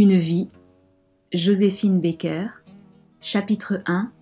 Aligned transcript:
Une 0.00 0.16
vie, 0.16 0.46
Joséphine 1.34 2.00
Baker, 2.00 2.46
chapitre 3.20 3.80
1 3.86 4.12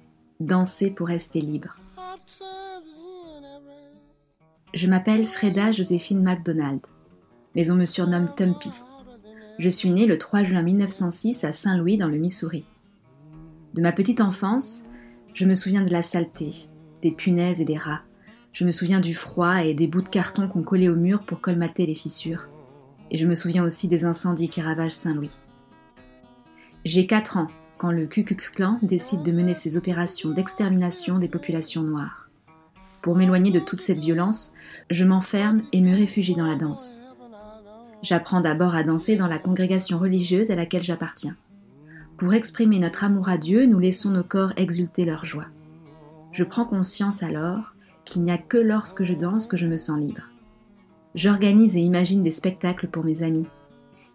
Danser 0.41 0.91
pour 0.91 1.07
rester 1.07 1.43
libre. 1.43 1.79
Je 4.73 4.87
m'appelle 4.87 5.27
Freda 5.27 5.73
Joséphine 5.73 6.23
MacDonald, 6.23 6.80
mais 7.55 7.70
on 7.70 7.75
me 7.75 7.84
surnomme 7.84 8.30
Tumpy. 8.34 8.70
Je 9.59 9.69
suis 9.69 9.91
née 9.91 10.07
le 10.07 10.16
3 10.16 10.45
juin 10.45 10.62
1906 10.62 11.45
à 11.45 11.52
Saint-Louis 11.52 11.98
dans 11.98 12.09
le 12.09 12.16
Missouri. 12.16 12.65
De 13.74 13.83
ma 13.83 13.93
petite 13.93 14.23
enfance, 14.23 14.84
je 15.34 15.45
me 15.45 15.52
souviens 15.52 15.84
de 15.84 15.93
la 15.93 16.01
saleté, 16.01 16.70
des 17.02 17.11
punaises 17.11 17.61
et 17.61 17.66
des 17.66 17.77
rats. 17.77 18.01
Je 18.55 18.65
me 18.65 18.70
souviens 18.70 19.01
du 19.01 19.12
froid 19.12 19.62
et 19.62 19.74
des 19.74 19.88
bouts 19.88 20.01
de 20.01 20.09
carton 20.09 20.48
qu'on 20.48 20.62
collait 20.62 20.88
au 20.88 20.97
mur 20.97 21.24
pour 21.24 21.43
colmater 21.43 21.84
les 21.84 21.95
fissures. 21.95 22.48
Et 23.11 23.19
je 23.19 23.27
me 23.27 23.34
souviens 23.34 23.62
aussi 23.62 23.88
des 23.88 24.06
incendies 24.06 24.48
qui 24.48 24.62
ravagent 24.62 24.93
Saint-Louis. 24.93 25.37
J'ai 26.87 27.09
4 27.09 27.39
ans 27.39 27.49
quand 27.79 27.91
le 27.91 28.07
Ku 28.07 28.23
Klux 28.23 28.37
Klan 28.55 28.79
décide 28.81 29.25
de 29.25 29.33
mener 29.33 29.55
ses 29.55 29.77
opérations 29.77 30.31
d'extermination 30.31 31.19
des 31.19 31.29
populations 31.29 31.83
noires. 31.83 32.29
Pour 33.03 33.17
m'éloigner 33.17 33.51
de 33.51 33.59
toute 33.59 33.81
cette 33.81 33.99
violence, 33.99 34.53
je 34.89 35.05
m'enferme 35.05 35.62
et 35.73 35.81
me 35.81 35.97
réfugie 35.97 36.37
dans 36.37 36.47
la 36.47 36.55
danse. 36.55 37.03
J'apprends 38.03 38.41
d'abord 38.41 38.77
à 38.77 38.85
danser 38.85 39.17
dans 39.17 39.27
la 39.27 39.41
congrégation 39.41 39.99
religieuse 39.99 40.53
à 40.53 40.55
laquelle 40.55 40.85
j'appartiens. 40.85 41.35
Pour 42.19 42.33
exprimer 42.35 42.79
notre 42.79 43.03
amour 43.03 43.29
à 43.29 43.37
Dieu, 43.37 43.67
nous 43.67 43.81
laissons 43.81 44.12
nos 44.12 44.23
corps 44.23 44.53
exulter 44.57 45.05
leur 45.05 45.25
joie. 45.25 45.47
Je 46.31 46.45
prends 46.45 46.67
conscience 46.67 47.25
alors 47.25 47.75
qu'il 48.05 48.23
n'y 48.23 48.31
a 48.31 48.39
que 48.39 48.59
lorsque 48.59 49.03
je 49.03 49.15
danse 49.15 49.48
que 49.48 49.56
je 49.56 49.67
me 49.67 49.77
sens 49.77 49.98
libre. 49.98 50.31
J'organise 51.17 51.77
et 51.77 51.81
imagine 51.81 52.23
des 52.23 52.31
spectacles 52.31 52.87
pour 52.87 53.05
mes 53.05 53.25
amis. 53.25 53.48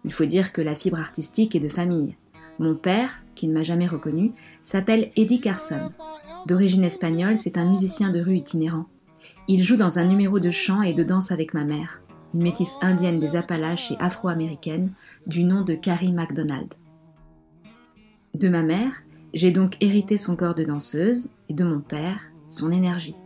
Il 0.06 0.12
faut 0.14 0.24
dire 0.24 0.54
que 0.54 0.62
la 0.62 0.74
fibre 0.74 0.98
artistique 0.98 1.54
est 1.54 1.60
de 1.60 1.68
famille. 1.68 2.16
Mon 2.58 2.74
père, 2.74 3.22
qui 3.34 3.48
ne 3.48 3.54
m'a 3.54 3.62
jamais 3.62 3.86
reconnu, 3.86 4.32
s'appelle 4.62 5.10
Eddie 5.16 5.40
Carson. 5.40 5.90
D'origine 6.46 6.84
espagnole, 6.84 7.38
c'est 7.38 7.56
un 7.56 7.64
musicien 7.64 8.10
de 8.10 8.20
rue 8.20 8.36
itinérant. 8.36 8.86
Il 9.48 9.62
joue 9.62 9.76
dans 9.76 9.98
un 9.98 10.04
numéro 10.04 10.38
de 10.38 10.50
chant 10.50 10.82
et 10.82 10.94
de 10.94 11.02
danse 11.02 11.32
avec 11.32 11.54
ma 11.54 11.64
mère, 11.64 12.02
une 12.34 12.42
métisse 12.42 12.76
indienne 12.80 13.18
des 13.18 13.36
Appalaches 13.36 13.90
et 13.92 13.96
afro-américaine, 13.98 14.92
du 15.26 15.44
nom 15.44 15.62
de 15.62 15.74
Carrie 15.74 16.12
MacDonald. 16.12 16.74
De 18.34 18.48
ma 18.48 18.62
mère, 18.62 19.02
j'ai 19.34 19.50
donc 19.50 19.76
hérité 19.80 20.16
son 20.16 20.36
corps 20.36 20.54
de 20.54 20.64
danseuse 20.64 21.30
et 21.48 21.54
de 21.54 21.64
mon 21.64 21.80
père, 21.80 22.30
son 22.48 22.70
énergie. 22.70 23.16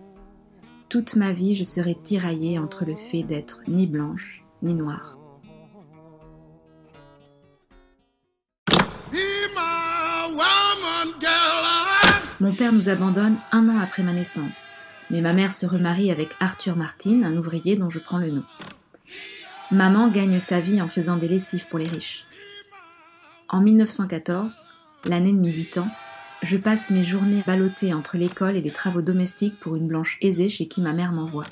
Toute 0.89 1.17
ma 1.17 1.33
vie, 1.33 1.55
je 1.55 1.65
serai 1.65 1.97
tiraillée 2.01 2.59
entre 2.59 2.85
le 2.85 2.95
fait 2.95 3.23
d'être 3.23 3.63
ni 3.67 3.87
blanche 3.87 4.45
ni 4.63 4.75
noire. 4.75 5.19
Mon 12.39 12.55
père 12.55 12.73
nous 12.73 12.89
abandonne 12.89 13.37
un 13.53 13.69
an 13.69 13.79
après 13.79 14.03
ma 14.03 14.13
naissance, 14.13 14.69
mais 15.11 15.21
ma 15.21 15.33
mère 15.33 15.53
se 15.53 15.65
remarie 15.65 16.11
avec 16.11 16.31
Arthur 16.39 16.77
Martin, 16.77 17.23
un 17.23 17.37
ouvrier 17.37 17.77
dont 17.77 17.89
je 17.89 17.99
prends 17.99 18.19
le 18.19 18.31
nom. 18.31 18.45
Maman 19.71 20.09
gagne 20.09 20.39
sa 20.39 20.61
vie 20.61 20.83
en 20.83 20.89
faisant 20.89 21.17
des 21.17 21.29
lessives 21.29 21.67
pour 21.69 21.79
les 21.79 21.89
riches. 21.89 22.27
En 23.49 23.61
1914, 23.61 24.63
l'année 25.07 25.33
de 25.33 25.39
mes 25.39 25.51
8 25.51 25.79
ans, 25.79 25.89
je 26.43 26.57
passe 26.57 26.91
mes 26.91 27.03
journées 27.03 27.43
ballottées 27.47 27.95
entre 27.95 28.17
l'école 28.17 28.57
et 28.57 28.61
les 28.61 28.73
travaux 28.73 29.03
domestiques 29.03 29.59
pour 29.59 29.77
une 29.77 29.89
blanche 29.89 30.19
aisée 30.21 30.49
chez 30.49 30.69
qui 30.69 30.83
ma 30.83 30.93
mère 30.93 31.13
m'envoie. 31.13 31.47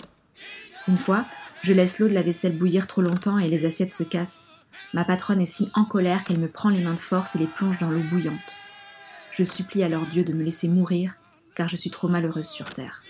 Une 0.86 0.98
fois, 0.98 1.24
je 1.62 1.72
laisse 1.72 1.98
l'eau 1.98 2.08
de 2.08 2.14
la 2.14 2.22
vaisselle 2.22 2.56
bouillir 2.56 2.86
trop 2.86 3.00
longtemps 3.00 3.38
et 3.38 3.48
les 3.48 3.64
assiettes 3.64 3.92
se 3.92 4.02
cassent. 4.02 4.48
Ma 4.92 5.04
patronne 5.04 5.40
est 5.40 5.46
si 5.46 5.70
en 5.74 5.84
colère 5.84 6.24
qu'elle 6.24 6.38
me 6.38 6.48
prend 6.48 6.68
les 6.68 6.82
mains 6.82 6.94
de 6.94 7.00
force 7.00 7.34
et 7.34 7.38
les 7.38 7.46
plonge 7.46 7.78
dans 7.78 7.90
l'eau 7.90 8.02
bouillante. 8.10 8.54
Je 9.36 9.42
supplie 9.42 9.82
alors 9.82 10.06
Dieu 10.06 10.22
de 10.22 10.32
me 10.32 10.44
laisser 10.44 10.68
mourir, 10.68 11.16
car 11.56 11.68
je 11.68 11.74
suis 11.74 11.90
trop 11.90 12.06
malheureuse 12.06 12.46
sur 12.46 12.72
terre. 12.72 13.02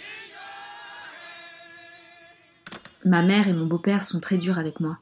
Ma 3.04 3.20
mère 3.20 3.46
et 3.46 3.52
mon 3.52 3.66
beau-père 3.66 4.02
sont 4.02 4.20
très 4.20 4.38
durs 4.38 4.58
avec 4.58 4.80
moi. 4.80 4.98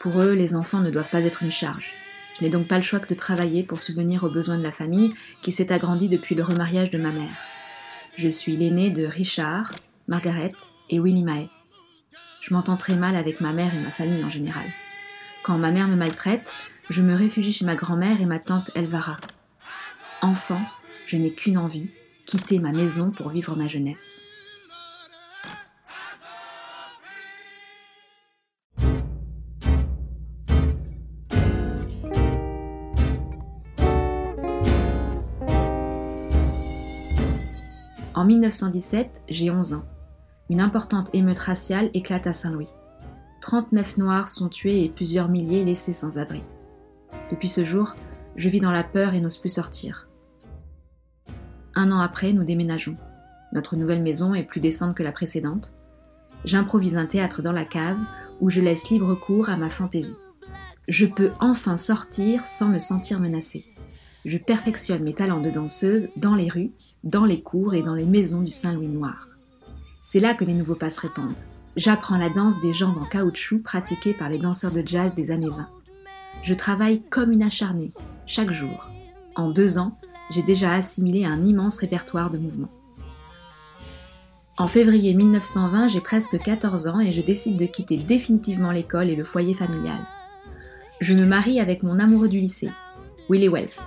Pour 0.00 0.20
eux, 0.20 0.34
les 0.34 0.54
enfants 0.54 0.80
ne 0.80 0.90
doivent 0.90 1.08
pas 1.08 1.24
être 1.24 1.42
une 1.42 1.50
charge. 1.50 1.94
Je 2.36 2.44
n'ai 2.44 2.50
donc 2.50 2.68
pas 2.68 2.76
le 2.76 2.82
choix 2.82 3.00
que 3.00 3.08
de 3.08 3.14
travailler 3.14 3.62
pour 3.62 3.80
subvenir 3.80 4.22
aux 4.22 4.30
besoins 4.30 4.58
de 4.58 4.62
la 4.62 4.70
famille 4.70 5.14
qui 5.40 5.50
s'est 5.50 5.72
agrandie 5.72 6.10
depuis 6.10 6.34
le 6.34 6.42
remariage 6.42 6.90
de 6.90 6.98
ma 6.98 7.12
mère. 7.12 7.38
Je 8.16 8.28
suis 8.28 8.54
l'aînée 8.54 8.90
de 8.90 9.06
Richard, 9.06 9.72
Margaret 10.08 10.52
et 10.90 11.00
Willie 11.00 11.24
Mae. 11.24 11.48
Je 12.42 12.52
m'entends 12.52 12.76
très 12.76 12.96
mal 12.96 13.16
avec 13.16 13.40
ma 13.40 13.54
mère 13.54 13.74
et 13.74 13.80
ma 13.80 13.90
famille 13.90 14.24
en 14.24 14.30
général. 14.30 14.66
Quand 15.42 15.56
ma 15.56 15.70
mère 15.70 15.88
me 15.88 15.96
maltraite, 15.96 16.52
je 16.90 17.00
me 17.00 17.14
réfugie 17.14 17.52
chez 17.52 17.64
ma 17.64 17.76
grand-mère 17.76 18.20
et 18.20 18.26
ma 18.26 18.38
tante 18.38 18.70
Elvara. 18.74 19.16
Enfant, 20.22 20.60
je 21.06 21.16
n'ai 21.16 21.32
qu'une 21.32 21.56
envie, 21.56 21.88
quitter 22.26 22.58
ma 22.58 22.72
maison 22.72 23.10
pour 23.10 23.30
vivre 23.30 23.56
ma 23.56 23.68
jeunesse. 23.68 24.10
En 38.14 38.26
1917, 38.26 39.22
j'ai 39.30 39.50
11 39.50 39.72
ans. 39.72 39.84
Une 40.50 40.60
importante 40.60 41.08
émeute 41.14 41.38
raciale 41.38 41.88
éclate 41.94 42.26
à 42.26 42.34
Saint-Louis. 42.34 42.68
39 43.40 43.96
Noirs 43.96 44.28
sont 44.28 44.50
tués 44.50 44.84
et 44.84 44.90
plusieurs 44.90 45.30
milliers 45.30 45.64
laissés 45.64 45.94
sans 45.94 46.18
abri. 46.18 46.44
Depuis 47.30 47.48
ce 47.48 47.64
jour, 47.64 47.94
je 48.36 48.50
vis 48.50 48.60
dans 48.60 48.70
la 48.70 48.84
peur 48.84 49.14
et 49.14 49.20
n'ose 49.20 49.38
plus 49.38 49.48
sortir. 49.48 50.09
Un 51.74 51.92
an 51.92 52.00
après, 52.00 52.32
nous 52.32 52.44
déménageons. 52.44 52.96
Notre 53.52 53.76
nouvelle 53.76 54.02
maison 54.02 54.34
est 54.34 54.44
plus 54.44 54.60
décente 54.60 54.96
que 54.96 55.02
la 55.02 55.12
précédente. 55.12 55.72
J'improvise 56.44 56.96
un 56.96 57.06
théâtre 57.06 57.42
dans 57.42 57.52
la 57.52 57.64
cave 57.64 57.98
où 58.40 58.50
je 58.50 58.60
laisse 58.60 58.88
libre 58.90 59.14
cours 59.14 59.50
à 59.50 59.56
ma 59.56 59.68
fantaisie. 59.68 60.16
Je 60.88 61.06
peux 61.06 61.30
enfin 61.40 61.76
sortir 61.76 62.46
sans 62.46 62.68
me 62.68 62.78
sentir 62.78 63.20
menacée. 63.20 63.64
Je 64.24 64.38
perfectionne 64.38 65.04
mes 65.04 65.14
talents 65.14 65.40
de 65.40 65.50
danseuse 65.50 66.08
dans 66.16 66.34
les 66.34 66.48
rues, 66.48 66.72
dans 67.04 67.24
les 67.24 67.42
cours 67.42 67.74
et 67.74 67.82
dans 67.82 67.94
les 67.94 68.06
maisons 68.06 68.42
du 68.42 68.50
Saint-Louis 68.50 68.88
noir. 68.88 69.28
C'est 70.02 70.20
là 70.20 70.34
que 70.34 70.44
les 70.44 70.54
nouveaux 70.54 70.74
pas 70.74 70.90
se 70.90 71.00
répandent. 71.00 71.38
J'apprends 71.76 72.16
la 72.16 72.30
danse 72.30 72.60
des 72.60 72.72
jambes 72.72 72.98
en 72.98 73.04
caoutchouc 73.04 73.62
pratiquée 73.62 74.12
par 74.12 74.28
les 74.28 74.38
danseurs 74.38 74.72
de 74.72 74.82
jazz 74.84 75.14
des 75.14 75.30
années 75.30 75.48
20. 75.48 75.68
Je 76.42 76.54
travaille 76.54 77.02
comme 77.02 77.32
une 77.32 77.42
acharnée, 77.42 77.92
chaque 78.26 78.50
jour. 78.50 78.90
En 79.36 79.50
deux 79.50 79.78
ans, 79.78 79.96
j'ai 80.30 80.42
déjà 80.42 80.72
assimilé 80.72 81.24
un 81.24 81.44
immense 81.44 81.76
répertoire 81.76 82.30
de 82.30 82.38
mouvements. 82.38 82.70
En 84.56 84.68
février 84.68 85.14
1920, 85.14 85.88
j'ai 85.88 86.00
presque 86.00 86.38
14 86.38 86.86
ans 86.86 87.00
et 87.00 87.12
je 87.12 87.20
décide 87.20 87.56
de 87.56 87.66
quitter 87.66 87.96
définitivement 87.96 88.70
l'école 88.70 89.08
et 89.08 89.16
le 89.16 89.24
foyer 89.24 89.54
familial. 89.54 90.00
Je 91.00 91.14
me 91.14 91.24
marie 91.24 91.60
avec 91.60 91.82
mon 91.82 91.98
amoureux 91.98 92.28
du 92.28 92.40
lycée, 92.40 92.70
Willie 93.28 93.48
Wells. 93.48 93.80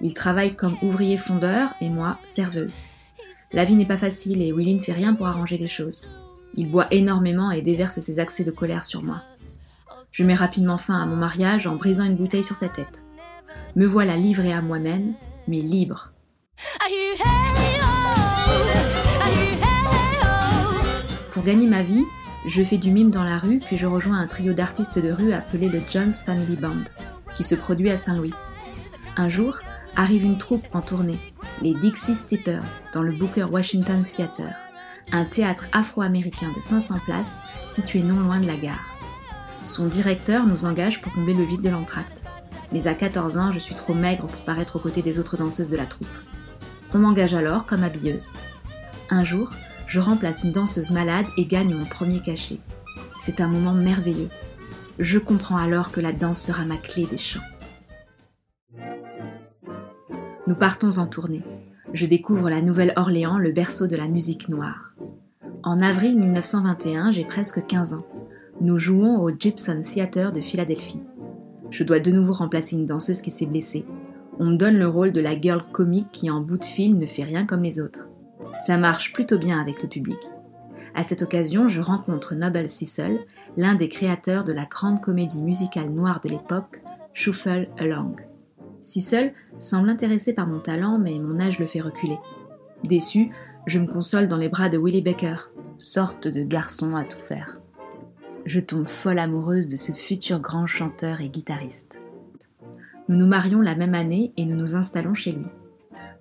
Il 0.00 0.14
travaille 0.14 0.54
comme 0.54 0.76
ouvrier 0.82 1.16
fondeur 1.16 1.74
et 1.80 1.88
moi, 1.88 2.18
serveuse. 2.24 2.78
La 3.52 3.64
vie 3.64 3.76
n'est 3.76 3.86
pas 3.86 3.96
facile 3.96 4.42
et 4.42 4.52
Willie 4.52 4.74
ne 4.74 4.80
fait 4.80 4.92
rien 4.92 5.14
pour 5.14 5.26
arranger 5.26 5.56
les 5.56 5.68
choses. 5.68 6.08
Il 6.54 6.70
boit 6.70 6.92
énormément 6.92 7.50
et 7.50 7.62
déverse 7.62 7.98
ses 7.98 8.18
accès 8.18 8.44
de 8.44 8.50
colère 8.50 8.84
sur 8.84 9.02
moi. 9.02 9.22
Je 10.10 10.24
mets 10.24 10.34
rapidement 10.34 10.78
fin 10.78 11.00
à 11.00 11.06
mon 11.06 11.16
mariage 11.16 11.66
en 11.66 11.76
brisant 11.76 12.04
une 12.04 12.16
bouteille 12.16 12.44
sur 12.44 12.56
sa 12.56 12.68
tête. 12.68 13.04
Me 13.76 13.86
voilà 13.86 14.16
livrée 14.16 14.52
à 14.52 14.62
moi-même 14.62 15.14
mais 15.48 15.58
libre. 15.58 16.12
Pour 21.32 21.42
gagner 21.42 21.66
ma 21.66 21.82
vie, 21.82 22.04
je 22.46 22.62
fais 22.62 22.78
du 22.78 22.90
mime 22.90 23.10
dans 23.10 23.24
la 23.24 23.38
rue, 23.38 23.58
puis 23.58 23.76
je 23.76 23.86
rejoins 23.86 24.18
un 24.18 24.26
trio 24.26 24.52
d'artistes 24.52 24.98
de 24.98 25.10
rue 25.10 25.32
appelé 25.32 25.68
le 25.68 25.80
Jones 25.90 26.12
Family 26.12 26.56
Band, 26.56 26.84
qui 27.34 27.44
se 27.44 27.54
produit 27.54 27.90
à 27.90 27.96
Saint-Louis. 27.96 28.34
Un 29.16 29.28
jour, 29.28 29.58
arrive 29.96 30.24
une 30.24 30.38
troupe 30.38 30.66
en 30.72 30.82
tournée, 30.82 31.18
les 31.62 31.74
Dixie 31.74 32.14
Steppers, 32.14 32.84
dans 32.92 33.02
le 33.02 33.12
Booker 33.12 33.46
Washington 33.50 34.02
Theater, 34.02 34.54
un 35.12 35.24
théâtre 35.24 35.66
afro-américain 35.72 36.52
de 36.54 36.60
500 36.60 36.98
places 37.04 37.38
situé 37.66 38.02
non 38.02 38.20
loin 38.20 38.40
de 38.40 38.46
la 38.46 38.56
gare. 38.56 38.96
Son 39.64 39.86
directeur 39.86 40.46
nous 40.46 40.64
engage 40.64 41.00
pour 41.00 41.12
combler 41.12 41.34
le 41.34 41.44
vide 41.44 41.62
de 41.62 41.70
l'entracte 41.70 42.27
mais 42.72 42.86
à 42.86 42.94
14 42.94 43.38
ans, 43.38 43.52
je 43.52 43.58
suis 43.58 43.74
trop 43.74 43.94
maigre 43.94 44.26
pour 44.26 44.44
paraître 44.44 44.76
aux 44.76 44.80
côtés 44.80 45.02
des 45.02 45.18
autres 45.18 45.36
danseuses 45.36 45.68
de 45.68 45.76
la 45.76 45.86
troupe. 45.86 46.08
On 46.94 46.98
m'engage 46.98 47.34
alors 47.34 47.66
comme 47.66 47.82
habilleuse. 47.82 48.30
Un 49.10 49.24
jour, 49.24 49.50
je 49.86 50.00
remplace 50.00 50.44
une 50.44 50.52
danseuse 50.52 50.90
malade 50.90 51.26
et 51.36 51.46
gagne 51.46 51.74
mon 51.74 51.84
premier 51.84 52.20
cachet. 52.20 52.58
C'est 53.20 53.40
un 53.40 53.48
moment 53.48 53.72
merveilleux. 53.72 54.28
Je 54.98 55.18
comprends 55.18 55.56
alors 55.56 55.90
que 55.90 56.00
la 56.00 56.12
danse 56.12 56.40
sera 56.40 56.64
ma 56.64 56.76
clé 56.76 57.06
des 57.06 57.16
chants. 57.16 57.40
Nous 60.46 60.54
partons 60.54 60.98
en 60.98 61.06
tournée. 61.06 61.42
Je 61.92 62.06
découvre 62.06 62.50
la 62.50 62.60
Nouvelle-Orléans, 62.60 63.38
le 63.38 63.52
berceau 63.52 63.86
de 63.86 63.96
la 63.96 64.08
musique 64.08 64.48
noire. 64.48 64.92
En 65.62 65.80
avril 65.80 66.18
1921, 66.18 67.12
j'ai 67.12 67.24
presque 67.24 67.66
15 67.66 67.94
ans. 67.94 68.06
Nous 68.60 68.78
jouons 68.78 69.20
au 69.20 69.30
Gibson 69.30 69.82
Theatre 69.82 70.32
de 70.32 70.40
Philadelphie. 70.40 71.00
Je 71.70 71.84
dois 71.84 72.00
de 72.00 72.10
nouveau 72.10 72.32
remplacer 72.32 72.76
une 72.76 72.86
danseuse 72.86 73.20
qui 73.20 73.30
s'est 73.30 73.46
blessée. 73.46 73.84
On 74.38 74.46
me 74.46 74.56
donne 74.56 74.78
le 74.78 74.88
rôle 74.88 75.12
de 75.12 75.20
la 75.20 75.38
girl 75.38 75.64
comique 75.72 76.10
qui 76.12 76.30
en 76.30 76.40
bout 76.40 76.58
de 76.58 76.64
film 76.64 76.98
ne 76.98 77.06
fait 77.06 77.24
rien 77.24 77.44
comme 77.44 77.62
les 77.62 77.80
autres. 77.80 78.08
Ça 78.60 78.78
marche 78.78 79.12
plutôt 79.12 79.38
bien 79.38 79.60
avec 79.60 79.82
le 79.82 79.88
public. 79.88 80.18
À 80.94 81.02
cette 81.02 81.22
occasion, 81.22 81.68
je 81.68 81.80
rencontre 81.80 82.34
Noble 82.34 82.68
Cecil, 82.68 83.20
l'un 83.56 83.74
des 83.74 83.88
créateurs 83.88 84.44
de 84.44 84.52
la 84.52 84.64
grande 84.64 85.00
comédie 85.00 85.42
musicale 85.42 85.90
noire 85.90 86.20
de 86.20 86.28
l'époque, 86.28 86.82
Shuffle 87.12 87.68
Along. 87.78 88.16
Cecil 88.82 89.32
semble 89.58 89.90
intéressé 89.90 90.32
par 90.32 90.46
mon 90.46 90.60
talent, 90.60 90.98
mais 90.98 91.18
mon 91.18 91.38
âge 91.40 91.58
le 91.58 91.66
fait 91.66 91.80
reculer. 91.80 92.18
Déçu, 92.84 93.30
je 93.66 93.78
me 93.78 93.86
console 93.86 94.28
dans 94.28 94.36
les 94.36 94.48
bras 94.48 94.68
de 94.68 94.78
Willie 94.78 95.02
Baker, 95.02 95.36
sorte 95.76 96.26
de 96.26 96.42
garçon 96.42 96.96
à 96.96 97.04
tout 97.04 97.18
faire. 97.18 97.60
Je 98.48 98.60
tombe 98.60 98.86
folle 98.86 99.18
amoureuse 99.18 99.68
de 99.68 99.76
ce 99.76 99.92
futur 99.92 100.40
grand 100.40 100.64
chanteur 100.64 101.20
et 101.20 101.28
guitariste. 101.28 101.98
Nous 103.10 103.16
nous 103.16 103.26
marions 103.26 103.60
la 103.60 103.76
même 103.76 103.92
année 103.92 104.32
et 104.38 104.46
nous 104.46 104.56
nous 104.56 104.74
installons 104.74 105.12
chez 105.12 105.32
lui. 105.32 105.44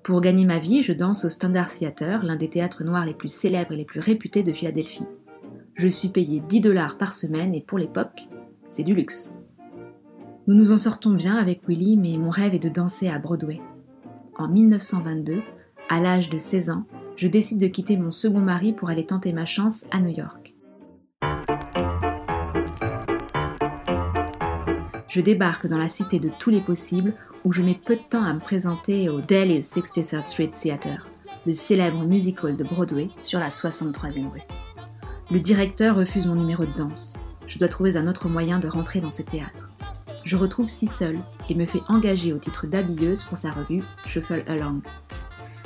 Pour 0.03 0.19
gagner 0.19 0.43
ma 0.43 0.59
vie, 0.59 0.81
je 0.81 0.91
danse 0.91 1.23
au 1.23 1.29
Standard 1.29 1.73
Theater, 1.73 2.25
l'un 2.25 2.35
des 2.35 2.49
théâtres 2.49 2.83
noirs 2.83 3.05
les 3.05 3.13
plus 3.13 3.33
célèbres 3.33 3.71
et 3.71 3.77
les 3.77 3.85
plus 3.85 4.01
réputés 4.01 4.43
de 4.43 4.51
Philadelphie. 4.51 5.05
Je 5.75 5.87
suis 5.87 6.09
payé 6.09 6.43
10 6.49 6.59
dollars 6.59 6.97
par 6.97 7.13
semaine 7.13 7.55
et 7.55 7.61
pour 7.61 7.77
l'époque, 7.77 8.27
c'est 8.67 8.83
du 8.83 8.93
luxe. 8.93 9.37
Nous 10.47 10.55
nous 10.55 10.73
en 10.73 10.77
sortons 10.77 11.13
bien 11.13 11.37
avec 11.37 11.61
Willy, 11.65 11.95
mais 11.95 12.17
mon 12.17 12.29
rêve 12.29 12.53
est 12.53 12.59
de 12.59 12.67
danser 12.67 13.07
à 13.07 13.19
Broadway. 13.19 13.61
En 14.37 14.49
1922, 14.49 15.43
à 15.87 16.01
l'âge 16.01 16.29
de 16.29 16.37
16 16.37 16.71
ans, 16.71 16.83
je 17.15 17.29
décide 17.29 17.61
de 17.61 17.67
quitter 17.67 17.95
mon 17.95 18.11
second 18.11 18.41
mari 18.41 18.73
pour 18.73 18.89
aller 18.89 19.05
tenter 19.05 19.31
ma 19.31 19.45
chance 19.45 19.85
à 19.91 20.01
New 20.01 20.13
York. 20.13 20.56
Je 25.17 25.23
débarque 25.23 25.65
dans 25.65 25.79
la 25.79 25.87
cité 25.87 26.19
de 26.19 26.29
tous 26.37 26.51
les 26.51 26.61
possibles 26.61 27.15
où 27.43 27.51
je 27.51 27.63
mets 27.63 27.73
peu 27.83 27.95
de 27.95 28.03
temps 28.07 28.23
à 28.23 28.35
me 28.35 28.39
présenter 28.39 29.09
au 29.09 29.19
Delhi's 29.19 29.75
63rd 29.75 30.21
Street 30.21 30.51
Theater, 30.51 31.07
le 31.47 31.53
célèbre 31.53 32.03
musical 32.03 32.55
de 32.55 32.63
Broadway 32.63 33.09
sur 33.17 33.39
la 33.39 33.49
63e 33.49 34.29
rue. 34.29 34.43
Le 35.31 35.39
directeur 35.39 35.95
refuse 35.95 36.27
mon 36.27 36.35
numéro 36.35 36.67
de 36.67 36.73
danse. 36.77 37.15
Je 37.47 37.57
dois 37.57 37.67
trouver 37.67 37.97
un 37.97 38.05
autre 38.05 38.29
moyen 38.29 38.59
de 38.59 38.67
rentrer 38.67 39.01
dans 39.01 39.09
ce 39.09 39.23
théâtre. 39.23 39.67
Je 40.23 40.37
retrouve 40.37 40.67
seul 40.67 41.17
et 41.49 41.55
me 41.55 41.65
fais 41.65 41.81
engager 41.87 42.31
au 42.31 42.37
titre 42.37 42.67
d'habilleuse 42.67 43.23
pour 43.23 43.37
sa 43.37 43.49
revue 43.49 43.81
Shuffle 44.05 44.43
Along. 44.45 44.81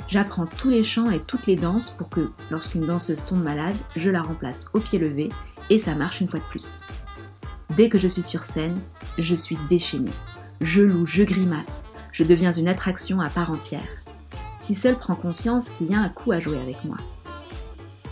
J'apprends 0.08 0.46
tous 0.46 0.70
les 0.70 0.82
chants 0.82 1.10
et 1.10 1.20
toutes 1.20 1.46
les 1.46 1.56
danses 1.56 1.90
pour 1.90 2.08
que, 2.08 2.30
lorsqu'une 2.50 2.86
danseuse 2.86 3.26
tombe 3.26 3.44
malade, 3.44 3.76
je 3.96 4.08
la 4.08 4.22
remplace 4.22 4.70
au 4.72 4.80
pied 4.80 4.98
levé 4.98 5.28
et 5.68 5.76
ça 5.76 5.94
marche 5.94 6.22
une 6.22 6.28
fois 6.28 6.40
de 6.40 6.44
plus. 6.46 6.80
Dès 7.76 7.88
que 7.88 7.98
je 7.98 8.08
suis 8.08 8.22
sur 8.22 8.44
scène, 8.44 8.78
je 9.18 9.34
suis 9.34 9.56
déchaînée. 9.68 10.12
Je 10.60 10.82
loue, 10.82 11.06
je 11.06 11.22
grimace, 11.22 11.84
je 12.12 12.22
deviens 12.22 12.52
une 12.52 12.68
attraction 12.68 13.20
à 13.20 13.30
part 13.30 13.50
entière. 13.50 13.88
Si 14.58 14.74
seul 14.74 14.98
prend 14.98 15.14
conscience 15.14 15.70
qu'il 15.70 15.90
y 15.90 15.94
a 15.94 15.98
un 15.98 16.10
coup 16.10 16.32
à 16.32 16.40
jouer 16.40 16.58
avec 16.60 16.84
moi. 16.84 16.98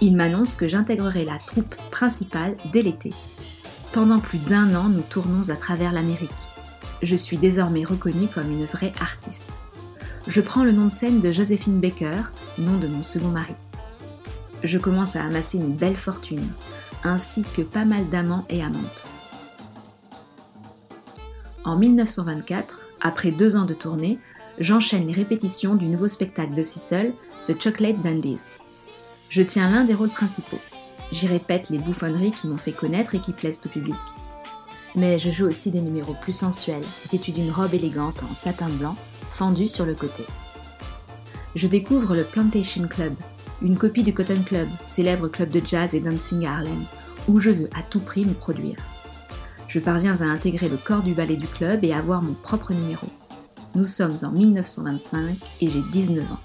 Il 0.01 0.17
m'annonce 0.17 0.55
que 0.55 0.67
j'intégrerai 0.67 1.27
la 1.27 1.39
troupe 1.47 1.75
principale 1.91 2.57
dès 2.73 2.81
l'été. 2.81 3.13
Pendant 3.93 4.19
plus 4.19 4.39
d'un 4.39 4.75
an, 4.75 4.89
nous 4.89 5.03
tournons 5.03 5.51
à 5.51 5.57
travers 5.57 5.93
l'Amérique. 5.93 6.31
Je 7.03 7.17
suis 7.17 7.37
désormais 7.37 7.85
reconnue 7.85 8.29
comme 8.29 8.51
une 8.51 8.65
vraie 8.65 8.93
artiste. 8.99 9.45
Je 10.27 10.41
prends 10.41 10.65
le 10.65 10.73
nom 10.73 10.87
de 10.87 10.93
scène 10.93 11.21
de 11.21 11.33
Josephine 11.33 11.81
Baker, 11.81 12.23
nom 12.57 12.79
de 12.79 12.89
mon 12.89 13.03
second 13.03 13.29
mari. 13.29 13.55
Je 14.65 14.79
commence 14.79 15.17
à 15.17 15.25
amasser 15.25 15.59
une 15.59 15.75
belle 15.75 15.97
fortune, 15.97 16.49
ainsi 17.05 17.45
que 17.55 17.63
pas 17.63 17.85
mal 17.85 18.09
d'amants 18.09 18.47
et 18.49 18.63
amantes. 18.63 19.09
En 21.65 21.77
1924, 21.77 22.87
après 23.03 23.33
deux 23.33 23.55
ans 23.55 23.67
de 23.67 23.75
tournée, 23.75 24.19
j'enchaîne 24.59 25.07
les 25.07 25.13
répétitions 25.13 25.75
du 25.75 25.87
nouveau 25.87 26.09
spectacle 26.09 26.55
de 26.55 26.63
Cecil, 26.63 27.13
The 27.41 27.63
Chocolate 27.63 28.01
Dandies. 28.03 28.57
Je 29.29 29.43
tiens 29.43 29.71
l'un 29.71 29.85
des 29.85 29.93
rôles 29.93 30.09
principaux. 30.09 30.61
J'y 31.13 31.27
répète 31.27 31.69
les 31.69 31.79
bouffonneries 31.79 32.33
qui 32.33 32.47
m'ont 32.47 32.57
fait 32.57 32.73
connaître 32.73 33.15
et 33.15 33.21
qui 33.21 33.33
plaisent 33.33 33.61
au 33.67 33.69
public. 33.69 33.97
Mais 34.97 35.19
je 35.19 35.31
joue 35.31 35.45
aussi 35.45 35.71
des 35.71 35.83
numéros 35.83 36.17
plus 36.23 36.33
sensuels, 36.33 36.85
vêtus 37.13 37.33
d'une 37.33 37.51
robe 37.51 37.75
élégante 37.75 38.23
en 38.23 38.35
satin 38.35 38.71
blanc, 38.71 38.97
fendue 39.29 39.69
sur 39.69 39.85
le 39.85 39.95
côté. 39.95 40.25
Je 41.55 41.67
découvre 41.67 42.15
le 42.15 42.25
Plantation 42.25 42.89
Club, 42.89 43.13
une 43.61 43.77
copie 43.77 44.03
du 44.03 44.15
Cotton 44.15 44.43
Club, 44.47 44.69
célèbre 44.87 45.29
club 45.29 45.51
de 45.51 45.61
jazz 45.63 45.95
et 45.95 46.01
dancing 46.01 46.47
à 46.47 46.55
Harlem, 46.55 46.87
où 47.29 47.39
je 47.39 47.51
veux 47.51 47.69
à 47.79 47.83
tout 47.83 48.01
prix 48.01 48.25
me 48.25 48.33
produire 48.33 48.79
je 49.71 49.79
parviens 49.79 50.21
à 50.21 50.25
intégrer 50.25 50.69
le 50.69 50.77
corps 50.77 51.05
du 51.05 51.15
ballet 51.15 51.37
du 51.37 51.47
club 51.47 51.85
et 51.85 51.93
à 51.93 51.99
avoir 51.99 52.23
mon 52.23 52.35
propre 52.35 52.75
numéro. 52.75 53.07
Nous 53.77 53.85
sommes 53.85 54.17
en 54.25 54.33
1925 54.33 55.37
et 55.61 55.71
j'ai 55.71 55.83
19 55.93 56.25
ans. 56.25 56.41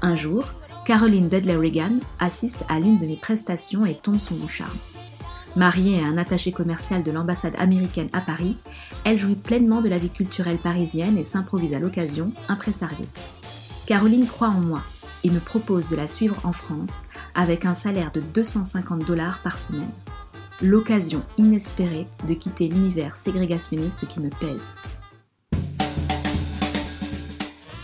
Un 0.00 0.14
jour, 0.14 0.44
Caroline 0.86 1.28
Dudley 1.28 1.54
Reagan 1.54 1.98
assiste 2.18 2.64
à 2.70 2.80
l'une 2.80 2.98
de 2.98 3.06
mes 3.06 3.18
prestations 3.18 3.84
et 3.84 3.96
tombe 3.96 4.18
son 4.18 4.34
beau 4.36 4.48
charme. 4.48 4.70
Mariée 5.56 6.02
à 6.02 6.06
un 6.06 6.16
attaché 6.16 6.52
commercial 6.52 7.02
de 7.02 7.10
l'ambassade 7.10 7.54
américaine 7.58 8.08
à 8.14 8.22
Paris, 8.22 8.56
elle 9.04 9.18
jouit 9.18 9.34
pleinement 9.34 9.82
de 9.82 9.90
la 9.90 9.98
vie 9.98 10.08
culturelle 10.08 10.56
parisienne 10.56 11.18
et 11.18 11.24
s'improvise 11.24 11.74
à 11.74 11.80
l'occasion 11.80 12.32
impresario. 12.48 13.04
Caroline 13.84 14.26
croit 14.26 14.48
en 14.48 14.60
moi 14.60 14.80
et 15.22 15.30
me 15.30 15.38
propose 15.38 15.88
de 15.88 15.96
la 15.96 16.08
suivre 16.08 16.40
en 16.44 16.52
France 16.52 17.02
avec 17.34 17.66
un 17.66 17.74
salaire 17.74 18.10
de 18.10 18.22
250 18.22 19.04
dollars 19.04 19.40
par 19.42 19.58
semaine 19.58 19.90
l'occasion 20.62 21.22
inespérée 21.38 22.06
de 22.28 22.34
quitter 22.34 22.68
l'univers 22.68 23.16
ségrégationniste 23.16 24.06
qui 24.06 24.20
me 24.20 24.30
pèse. 24.30 24.70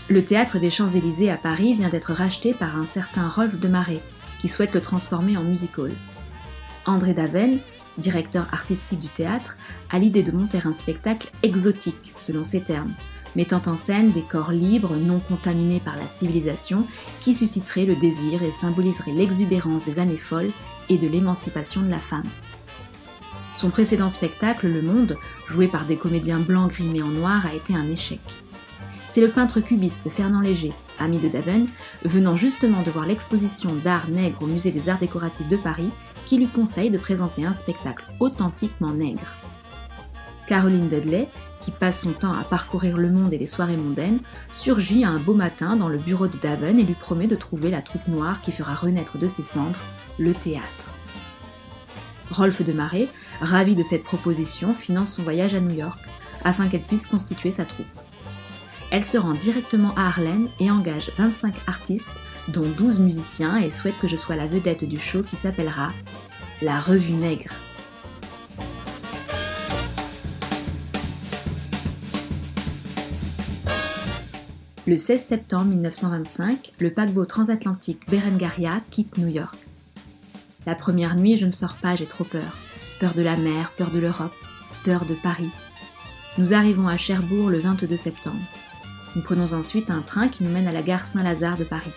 Le 0.07 0.23
théâtre 0.23 0.59
des 0.59 0.69
Champs-Élysées 0.69 1.29
à 1.29 1.37
Paris 1.37 1.73
vient 1.73 1.89
d'être 1.89 2.13
racheté 2.13 2.53
par 2.53 2.77
un 2.77 2.85
certain 2.85 3.27
Rolf 3.27 3.59
de 3.59 3.67
Marais, 3.67 4.01
qui 4.39 4.47
souhaite 4.47 4.73
le 4.73 4.81
transformer 4.81 5.37
en 5.37 5.43
musical. 5.43 5.91
André 6.85 7.13
Daven, 7.13 7.59
directeur 7.97 8.47
artistique 8.53 9.01
du 9.01 9.09
théâtre, 9.09 9.57
a 9.91 9.99
l'idée 9.99 10.23
de 10.23 10.31
monter 10.31 10.59
un 10.63 10.73
spectacle 10.73 11.31
exotique, 11.43 12.13
selon 12.17 12.43
ses 12.43 12.61
termes, 12.61 12.93
mettant 13.35 13.61
en 13.67 13.75
scène 13.75 14.13
des 14.13 14.23
corps 14.23 14.51
libres, 14.51 14.95
non 14.95 15.19
contaminés 15.19 15.81
par 15.81 15.97
la 15.97 16.07
civilisation, 16.07 16.87
qui 17.19 17.35
susciteraient 17.35 17.85
le 17.85 17.97
désir 17.97 18.41
et 18.41 18.53
symboliseraient 18.53 19.11
l'exubérance 19.11 19.83
des 19.83 19.99
années 19.99 20.17
folles 20.17 20.51
et 20.87 20.97
de 20.97 21.07
l'émancipation 21.07 21.81
de 21.81 21.89
la 21.89 21.99
femme. 21.99 22.23
Son 23.59 23.69
précédent 23.69 24.07
spectacle, 24.07 24.69
Le 24.69 24.81
Monde, 24.81 25.17
joué 25.49 25.67
par 25.67 25.83
des 25.83 25.97
comédiens 25.97 26.39
blancs 26.39 26.71
grimés 26.71 27.01
en 27.01 27.09
noir, 27.09 27.45
a 27.45 27.53
été 27.53 27.75
un 27.75 27.89
échec. 27.89 28.21
C'est 29.05 29.19
le 29.19 29.31
peintre 29.31 29.59
cubiste 29.59 30.07
Fernand 30.07 30.39
Léger, 30.39 30.71
ami 30.97 31.17
de 31.17 31.27
Daven, 31.27 31.67
venant 32.05 32.37
justement 32.37 32.81
de 32.83 32.89
voir 32.89 33.05
l'exposition 33.05 33.75
d'art 33.75 34.07
nègre 34.07 34.43
au 34.43 34.45
musée 34.45 34.71
des 34.71 34.87
arts 34.87 34.99
décoratifs 34.99 35.49
de 35.49 35.57
Paris, 35.57 35.91
qui 36.25 36.37
lui 36.37 36.47
conseille 36.47 36.89
de 36.89 36.97
présenter 36.97 37.45
un 37.45 37.51
spectacle 37.51 38.05
authentiquement 38.21 38.93
nègre. 38.93 39.35
Caroline 40.47 40.87
Dudley, 40.87 41.27
qui 41.59 41.71
passe 41.71 42.03
son 42.03 42.13
temps 42.13 42.35
à 42.35 42.45
parcourir 42.45 42.97
le 42.97 43.11
monde 43.11 43.33
et 43.33 43.37
les 43.37 43.45
soirées 43.45 43.75
mondaines, 43.75 44.21
surgit 44.51 45.03
un 45.03 45.19
beau 45.19 45.33
matin 45.33 45.75
dans 45.75 45.89
le 45.89 45.97
bureau 45.97 46.29
de 46.29 46.37
Daven 46.37 46.79
et 46.79 46.85
lui 46.85 46.93
promet 46.93 47.27
de 47.27 47.35
trouver 47.35 47.71
la 47.71 47.81
troupe 47.81 48.07
noire 48.07 48.39
qui 48.39 48.53
fera 48.53 48.73
renaître 48.73 49.17
de 49.17 49.27
ses 49.27 49.43
cendres 49.43 49.81
le 50.17 50.33
théâtre. 50.33 50.98
Rolf 52.31 52.61
de 52.61 52.73
ravi 53.41 53.75
de 53.75 53.81
cette 53.81 54.03
proposition, 54.03 54.73
finance 54.73 55.13
son 55.13 55.23
voyage 55.23 55.53
à 55.53 55.59
New 55.59 55.75
York 55.75 55.99
afin 56.43 56.67
qu'elle 56.67 56.83
puisse 56.83 57.07
constituer 57.07 57.51
sa 57.51 57.65
troupe. 57.65 57.87
Elle 58.91 59.03
se 59.03 59.17
rend 59.17 59.33
directement 59.33 59.93
à 59.95 60.07
Harlem 60.07 60.49
et 60.59 60.71
engage 60.71 61.11
25 61.17 61.53
artistes, 61.67 62.09
dont 62.47 62.67
12 62.67 62.99
musiciens, 62.99 63.57
et 63.57 63.71
souhaite 63.71 63.99
que 63.99 64.07
je 64.07 64.15
sois 64.15 64.35
la 64.35 64.47
vedette 64.47 64.83
du 64.83 64.99
show 64.99 65.21
qui 65.21 65.35
s'appellera 65.35 65.91
La 66.61 66.79
Revue 66.79 67.13
Nègre. 67.13 67.53
Le 74.87 74.95
16 74.95 75.23
septembre 75.23 75.65
1925, 75.65 76.71
le 76.79 76.89
paquebot 76.89 77.25
transatlantique 77.25 78.09
Berengaria 78.09 78.81
quitte 78.89 79.19
New 79.19 79.27
York. 79.27 79.68
La 80.69 80.75
première 80.75 81.15
nuit, 81.15 81.35
je 81.35 81.47
ne 81.47 81.49
sors 81.49 81.77
pas, 81.77 81.95
j'ai 81.95 82.05
trop 82.05 82.23
peur. 82.23 82.55
Peur 82.99 83.15
de 83.15 83.23
la 83.23 83.37
mer, 83.37 83.71
peur 83.71 83.89
de 83.89 83.97
l'Europe, 83.97 84.35
peur 84.85 85.05
de 85.05 85.15
Paris. 85.15 85.49
Nous 86.37 86.53
arrivons 86.53 86.87
à 86.87 86.95
Cherbourg 86.95 87.49
le 87.49 87.57
22 87.57 87.95
septembre. 87.95 88.37
Nous 89.15 89.23
prenons 89.23 89.53
ensuite 89.53 89.89
un 89.89 90.01
train 90.01 90.27
qui 90.27 90.43
nous 90.43 90.51
mène 90.51 90.67
à 90.67 90.71
la 90.71 90.83
gare 90.83 91.07
Saint-Lazare 91.07 91.57
de 91.57 91.63
Paris. 91.63 91.89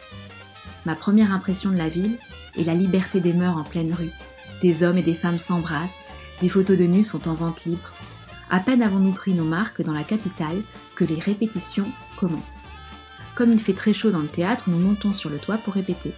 Ma 0.86 0.96
première 0.96 1.34
impression 1.34 1.68
de 1.68 1.76
la 1.76 1.90
ville 1.90 2.16
est 2.56 2.64
la 2.64 2.72
liberté 2.72 3.20
des 3.20 3.34
mœurs 3.34 3.58
en 3.58 3.62
pleine 3.62 3.92
rue. 3.92 4.10
Des 4.62 4.82
hommes 4.82 4.96
et 4.96 5.02
des 5.02 5.12
femmes 5.12 5.38
s'embrassent, 5.38 6.06
des 6.40 6.48
photos 6.48 6.78
de 6.78 6.84
nus 6.84 7.04
sont 7.04 7.28
en 7.28 7.34
vente 7.34 7.66
libre. 7.66 7.92
À 8.48 8.58
peine 8.58 8.80
avons-nous 8.80 9.12
pris 9.12 9.34
nos 9.34 9.44
marques 9.44 9.82
dans 9.82 9.92
la 9.92 10.02
capitale 10.02 10.62
que 10.94 11.04
les 11.04 11.18
répétitions 11.18 11.90
commencent. 12.16 12.72
Comme 13.34 13.52
il 13.52 13.60
fait 13.60 13.74
très 13.74 13.92
chaud 13.92 14.12
dans 14.12 14.20
le 14.20 14.28
théâtre, 14.28 14.70
nous 14.70 14.78
montons 14.78 15.12
sur 15.12 15.28
le 15.28 15.38
toit 15.38 15.58
pour 15.58 15.74
répéter. 15.74 16.14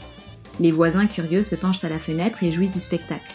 Les 0.61 0.71
voisins 0.71 1.07
curieux 1.07 1.43
se 1.43 1.57
penchent 1.57 1.85
à 1.85 1.89
la 1.89 1.99
fenêtre 1.99 2.43
et 2.43 2.53
jouissent 2.53 2.73
du 2.73 2.81
spectacle. 2.81 3.35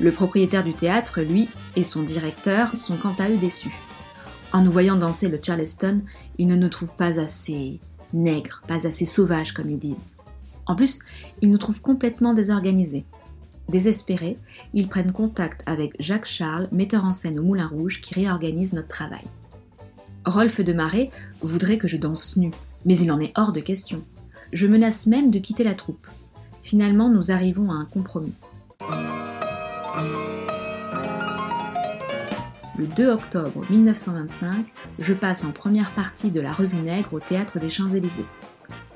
Le 0.00 0.10
propriétaire 0.10 0.64
du 0.64 0.74
théâtre, 0.74 1.20
lui, 1.20 1.48
et 1.76 1.84
son 1.84 2.02
directeur 2.02 2.76
sont 2.76 2.96
quant 2.96 3.14
à 3.18 3.30
eux 3.30 3.36
déçus. 3.36 3.74
En 4.52 4.62
nous 4.62 4.72
voyant 4.72 4.96
danser 4.96 5.28
le 5.28 5.38
Charleston, 5.40 6.02
ils 6.38 6.48
ne 6.48 6.56
nous 6.56 6.68
trouvent 6.68 6.96
pas 6.96 7.20
assez 7.20 7.80
nègres, 8.12 8.62
pas 8.66 8.86
assez 8.86 9.04
sauvages 9.04 9.52
comme 9.52 9.70
ils 9.70 9.78
disent. 9.78 10.16
En 10.66 10.74
plus, 10.74 10.98
ils 11.42 11.50
nous 11.50 11.58
trouvent 11.58 11.82
complètement 11.82 12.34
désorganisés. 12.34 13.04
Désespérés, 13.68 14.36
ils 14.72 14.88
prennent 14.88 15.12
contact 15.12 15.62
avec 15.66 15.94
Jacques 15.98 16.26
Charles, 16.26 16.68
metteur 16.72 17.04
en 17.04 17.12
scène 17.12 17.38
au 17.38 17.42
Moulin 17.42 17.66
Rouge, 17.66 18.00
qui 18.00 18.14
réorganise 18.14 18.72
notre 18.72 18.88
travail. 18.88 19.24
Rolf 20.26 20.60
de 20.60 20.72
Marais 20.72 21.10
voudrait 21.40 21.78
que 21.78 21.88
je 21.88 21.96
danse 21.96 22.36
nu, 22.36 22.50
mais 22.84 22.96
il 22.98 23.12
en 23.12 23.20
est 23.20 23.32
hors 23.36 23.52
de 23.52 23.60
question. 23.60 24.02
Je 24.52 24.66
menace 24.66 25.06
même 25.06 25.30
de 25.30 25.38
quitter 25.38 25.64
la 25.64 25.74
troupe. 25.74 26.06
Finalement, 26.64 27.10
nous 27.10 27.30
arrivons 27.30 27.70
à 27.70 27.74
un 27.74 27.84
compromis. 27.84 28.32
Le 32.78 32.86
2 32.86 33.10
octobre 33.10 33.66
1925, 33.68 34.64
je 34.98 35.12
passe 35.12 35.44
en 35.44 35.52
première 35.52 35.94
partie 35.94 36.30
de 36.30 36.40
la 36.40 36.54
Revue 36.54 36.80
Nègre 36.80 37.12
au 37.12 37.20
théâtre 37.20 37.60
des 37.60 37.68
Champs-Élysées. 37.68 38.24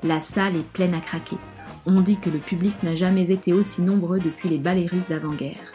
La 0.03 0.19
salle 0.19 0.55
est 0.55 0.67
pleine 0.73 0.95
à 0.95 0.99
craquer. 0.99 1.37
On 1.85 2.01
dit 2.01 2.19
que 2.19 2.31
le 2.31 2.39
public 2.39 2.81
n'a 2.81 2.95
jamais 2.95 3.29
été 3.29 3.53
aussi 3.53 3.83
nombreux 3.83 4.19
depuis 4.19 4.49
les 4.49 4.57
ballets 4.57 4.87
russes 4.87 5.07
d'avant-guerre. 5.07 5.73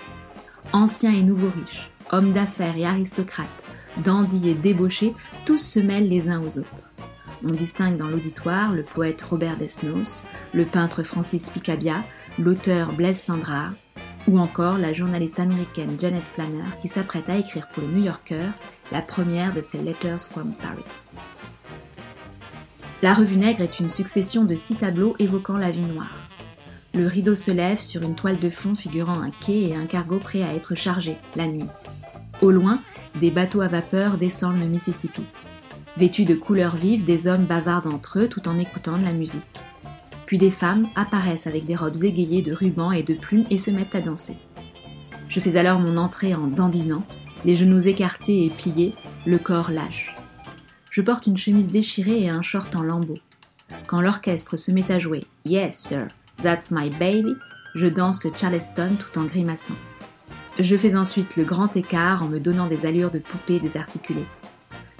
Anciens 0.72 1.14
et 1.14 1.22
nouveaux 1.22 1.52
riches, 1.60 1.92
hommes 2.10 2.32
d'affaires 2.32 2.76
et 2.76 2.86
aristocrates, 2.86 3.64
dandys 4.02 4.48
et 4.48 4.54
débauchés, 4.54 5.14
tous 5.46 5.58
se 5.58 5.78
mêlent 5.78 6.08
les 6.08 6.28
uns 6.28 6.42
aux 6.42 6.58
autres. 6.58 6.90
On 7.46 7.50
distingue 7.50 7.98
dans 7.98 8.08
l'auditoire 8.08 8.72
le 8.72 8.82
poète 8.82 9.20
Robert 9.20 9.58
Desnos, 9.58 10.24
le 10.54 10.64
peintre 10.64 11.02
Francis 11.02 11.50
Picabia, 11.50 12.02
l'auteur 12.38 12.92
Blaise 12.92 13.20
Cendrars, 13.20 13.74
ou 14.26 14.38
encore 14.38 14.78
la 14.78 14.94
journaliste 14.94 15.38
américaine 15.38 15.98
Janet 16.00 16.24
Flanner 16.24 16.64
qui 16.80 16.88
s'apprête 16.88 17.28
à 17.28 17.36
écrire 17.36 17.68
pour 17.68 17.82
le 17.82 17.90
New 17.90 18.04
Yorker 18.04 18.48
la 18.92 19.02
première 19.02 19.52
de 19.52 19.60
ses 19.60 19.78
Letters 19.78 20.20
from 20.20 20.54
Paris. 20.54 21.10
La 23.02 23.12
revue 23.12 23.36
Nègre 23.36 23.60
est 23.60 23.78
une 23.78 23.88
succession 23.88 24.44
de 24.44 24.54
six 24.54 24.76
tableaux 24.76 25.14
évoquant 25.18 25.58
la 25.58 25.70
vie 25.70 25.82
noire. 25.82 26.16
Le 26.94 27.06
rideau 27.06 27.34
se 27.34 27.50
lève 27.50 27.78
sur 27.78 28.02
une 28.02 28.14
toile 28.14 28.38
de 28.38 28.48
fond 28.48 28.74
figurant 28.74 29.20
un 29.20 29.30
quai 29.30 29.68
et 29.68 29.76
un 29.76 29.84
cargo 29.84 30.18
prêt 30.18 30.42
à 30.42 30.54
être 30.54 30.74
chargé 30.74 31.18
la 31.36 31.46
nuit. 31.46 31.68
Au 32.40 32.50
loin, 32.50 32.80
des 33.20 33.30
bateaux 33.30 33.60
à 33.60 33.68
vapeur 33.68 34.16
descendent 34.16 34.60
le 34.60 34.66
Mississippi. 34.66 35.24
Vêtus 35.96 36.24
de 36.24 36.34
couleurs 36.34 36.74
vives, 36.74 37.04
des 37.04 37.28
hommes 37.28 37.44
bavardent 37.44 37.86
entre 37.86 38.18
eux 38.18 38.28
tout 38.28 38.48
en 38.48 38.58
écoutant 38.58 38.98
de 38.98 39.04
la 39.04 39.12
musique. 39.12 39.44
Puis 40.26 40.38
des 40.38 40.50
femmes 40.50 40.86
apparaissent 40.96 41.46
avec 41.46 41.66
des 41.66 41.76
robes 41.76 42.02
égayées 42.02 42.42
de 42.42 42.52
rubans 42.52 42.90
et 42.90 43.04
de 43.04 43.14
plumes 43.14 43.46
et 43.50 43.58
se 43.58 43.70
mettent 43.70 43.94
à 43.94 44.00
danser. 44.00 44.36
Je 45.28 45.38
fais 45.38 45.56
alors 45.56 45.78
mon 45.78 45.96
entrée 45.96 46.34
en 46.34 46.48
dandinant, 46.48 47.04
les 47.44 47.54
genoux 47.54 47.86
écartés 47.86 48.44
et 48.44 48.50
pliés, 48.50 48.92
le 49.24 49.38
corps 49.38 49.70
lâche. 49.70 50.16
Je 50.90 51.00
porte 51.00 51.26
une 51.26 51.36
chemise 51.36 51.70
déchirée 51.70 52.22
et 52.22 52.28
un 52.28 52.42
short 52.42 52.74
en 52.74 52.82
lambeaux. 52.82 53.14
Quand 53.86 54.00
l'orchestre 54.00 54.56
se 54.56 54.72
met 54.72 54.90
à 54.90 54.98
jouer 54.98 55.22
Yes, 55.44 55.78
sir, 55.78 56.08
that's 56.42 56.72
my 56.72 56.90
baby, 56.90 57.34
je 57.76 57.86
danse 57.86 58.24
le 58.24 58.32
Charleston 58.34 58.96
tout 58.98 59.18
en 59.18 59.24
grimaçant. 59.24 59.76
Je 60.58 60.76
fais 60.76 60.96
ensuite 60.96 61.36
le 61.36 61.44
grand 61.44 61.76
écart 61.76 62.22
en 62.22 62.28
me 62.28 62.40
donnant 62.40 62.66
des 62.66 62.86
allures 62.86 63.10
de 63.10 63.18
poupée 63.18 63.60
désarticulée. 63.60 64.26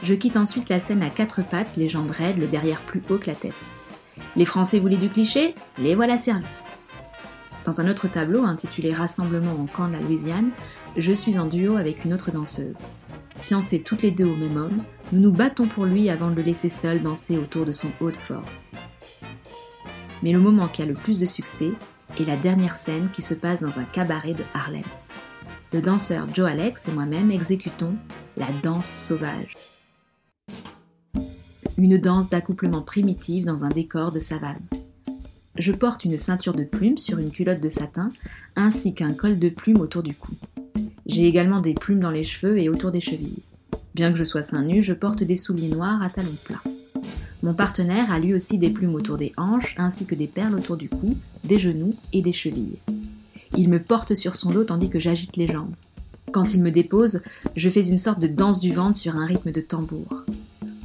Je 0.02 0.14
quitte 0.14 0.36
ensuite 0.36 0.68
la 0.68 0.80
scène 0.80 1.02
à 1.02 1.10
quatre 1.10 1.42
pattes, 1.42 1.76
les 1.76 1.88
jambes 1.88 2.10
raides, 2.10 2.38
le 2.38 2.46
derrière 2.46 2.82
plus 2.82 3.02
haut 3.08 3.18
que 3.18 3.28
la 3.28 3.34
tête. 3.34 3.54
Les 4.36 4.44
Français 4.44 4.78
voulaient 4.78 4.96
du 4.96 5.08
cliché, 5.08 5.54
les 5.78 5.94
voilà 5.94 6.16
servis. 6.16 6.62
Dans 7.64 7.80
un 7.80 7.88
autre 7.88 8.08
tableau 8.08 8.44
intitulé 8.44 8.92
Rassemblement 8.92 9.54
en 9.58 9.66
camp 9.66 9.88
de 9.88 9.92
la 9.92 10.00
Louisiane, 10.00 10.50
je 10.96 11.12
suis 11.12 11.38
en 11.38 11.46
duo 11.46 11.76
avec 11.76 12.04
une 12.04 12.12
autre 12.12 12.30
danseuse. 12.30 12.78
Fiancées 13.40 13.80
toutes 13.80 14.02
les 14.02 14.10
deux 14.10 14.26
au 14.26 14.36
même 14.36 14.56
homme, 14.56 14.82
nous 15.12 15.20
nous 15.20 15.32
battons 15.32 15.66
pour 15.66 15.86
lui 15.86 16.10
avant 16.10 16.30
de 16.30 16.36
le 16.36 16.42
laisser 16.42 16.68
seul 16.68 17.02
danser 17.02 17.38
autour 17.38 17.64
de 17.64 17.72
son 17.72 17.90
haut 18.00 18.10
de 18.10 18.16
fort. 18.16 18.44
Mais 20.22 20.32
le 20.32 20.40
moment 20.40 20.68
qui 20.68 20.82
a 20.82 20.86
le 20.86 20.94
plus 20.94 21.18
de 21.18 21.26
succès 21.26 21.72
est 22.18 22.24
la 22.24 22.36
dernière 22.36 22.76
scène 22.76 23.10
qui 23.10 23.22
se 23.22 23.34
passe 23.34 23.60
dans 23.60 23.78
un 23.78 23.84
cabaret 23.84 24.34
de 24.34 24.44
Harlem 24.54 24.84
le 25.74 25.82
danseur 25.82 26.28
Joe 26.32 26.48
Alex 26.48 26.86
et 26.86 26.92
moi-même 26.92 27.32
exécutons 27.32 27.96
la 28.36 28.46
danse 28.62 28.86
sauvage. 28.86 29.54
Une 31.76 31.98
danse 31.98 32.30
d'accouplement 32.30 32.82
primitive 32.82 33.44
dans 33.44 33.64
un 33.64 33.68
décor 33.68 34.12
de 34.12 34.20
savane. 34.20 34.60
Je 35.56 35.72
porte 35.72 36.04
une 36.04 36.16
ceinture 36.16 36.54
de 36.54 36.62
plumes 36.62 36.98
sur 36.98 37.18
une 37.18 37.32
culotte 37.32 37.60
de 37.60 37.68
satin 37.68 38.10
ainsi 38.54 38.94
qu'un 38.94 39.12
col 39.12 39.40
de 39.40 39.48
plumes 39.48 39.80
autour 39.80 40.04
du 40.04 40.14
cou. 40.14 40.32
J'ai 41.06 41.26
également 41.26 41.60
des 41.60 41.74
plumes 41.74 41.98
dans 41.98 42.10
les 42.10 42.22
cheveux 42.22 42.58
et 42.58 42.68
autour 42.68 42.92
des 42.92 43.00
chevilles. 43.00 43.42
Bien 43.94 44.12
que 44.12 44.18
je 44.18 44.24
sois 44.24 44.42
seins 44.42 44.62
nu, 44.62 44.84
je 44.84 44.92
porte 44.92 45.24
des 45.24 45.34
souliers 45.34 45.68
noirs 45.68 46.00
à 46.00 46.10
talons 46.10 46.36
plats. 46.44 46.62
Mon 47.42 47.54
partenaire 47.54 48.12
a 48.12 48.20
lui 48.20 48.34
aussi 48.34 48.56
des 48.56 48.70
plumes 48.70 48.94
autour 48.94 49.18
des 49.18 49.32
hanches 49.36 49.74
ainsi 49.76 50.06
que 50.06 50.14
des 50.14 50.28
perles 50.28 50.54
autour 50.54 50.76
du 50.76 50.88
cou, 50.88 51.16
des 51.42 51.58
genoux 51.58 51.94
et 52.12 52.22
des 52.22 52.32
chevilles. 52.32 52.78
Il 53.56 53.68
me 53.68 53.82
porte 53.82 54.14
sur 54.14 54.36
son 54.36 54.50
dos 54.50 54.64
tandis 54.64 54.90
que 54.90 55.00
j'agite 55.00 55.36
les 55.36 55.46
jambes. 55.46 55.74
Quand 56.32 56.54
il 56.54 56.62
me 56.62 56.70
dépose, 56.70 57.20
je 57.56 57.68
fais 57.68 57.86
une 57.86 57.98
sorte 57.98 58.20
de 58.20 58.28
danse 58.28 58.60
du 58.60 58.72
ventre 58.72 58.96
sur 58.96 59.16
un 59.16 59.26
rythme 59.26 59.50
de 59.50 59.60
tambour. 59.60 60.24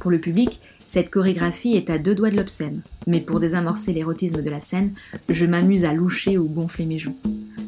Pour 0.00 0.10
le 0.10 0.20
public, 0.20 0.60
cette 0.92 1.08
chorégraphie 1.08 1.74
est 1.74 1.88
à 1.88 1.98
deux 1.98 2.16
doigts 2.16 2.32
de 2.32 2.36
l'obscène, 2.36 2.82
mais 3.06 3.20
pour 3.20 3.38
désamorcer 3.38 3.92
l'érotisme 3.92 4.42
de 4.42 4.50
la 4.50 4.58
scène, 4.58 4.92
je 5.28 5.46
m'amuse 5.46 5.84
à 5.84 5.94
loucher 5.94 6.36
ou 6.36 6.48
gonfler 6.48 6.84
mes 6.84 6.98
joues. 6.98 7.14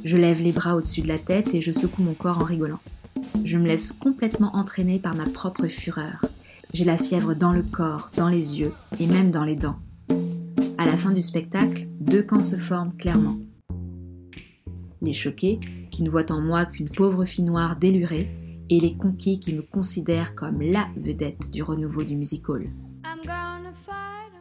Je 0.02 0.16
lève 0.16 0.42
les 0.42 0.50
bras 0.50 0.74
au-dessus 0.74 1.02
de 1.02 1.06
la 1.06 1.20
tête 1.20 1.54
et 1.54 1.62
je 1.62 1.70
secoue 1.70 2.02
mon 2.02 2.14
corps 2.14 2.40
en 2.40 2.44
rigolant. 2.44 2.80
Je 3.44 3.58
me 3.58 3.68
laisse 3.68 3.92
complètement 3.92 4.56
entraîner 4.56 4.98
par 4.98 5.14
ma 5.14 5.26
propre 5.26 5.68
fureur. 5.68 6.24
J'ai 6.74 6.84
la 6.84 6.98
fièvre 6.98 7.36
dans 7.36 7.52
le 7.52 7.62
corps, 7.62 8.10
dans 8.16 8.26
les 8.26 8.58
yeux 8.58 8.72
et 8.98 9.06
même 9.06 9.30
dans 9.30 9.44
les 9.44 9.54
dents. 9.54 9.78
À 10.76 10.86
la 10.86 10.96
fin 10.96 11.12
du 11.12 11.22
spectacle, 11.22 11.86
deux 12.00 12.24
camps 12.24 12.42
se 12.42 12.56
forment 12.56 12.96
clairement 12.96 13.38
les 15.00 15.12
choqués, 15.12 15.60
qui 15.92 16.02
ne 16.02 16.10
voient 16.10 16.30
en 16.32 16.40
moi 16.40 16.64
qu'une 16.64 16.88
pauvre 16.88 17.24
fille 17.24 17.44
noire 17.44 17.76
délurée, 17.76 18.28
et 18.70 18.80
les 18.80 18.96
conquis 18.96 19.40
qui 19.40 19.52
me 19.54 19.62
considèrent 19.62 20.34
comme 20.34 20.60
la 20.60 20.86
vedette 20.96 21.50
du 21.50 21.62
renouveau 21.62 22.04
du 22.04 22.16
music 22.16 22.48
hall. 22.48 22.70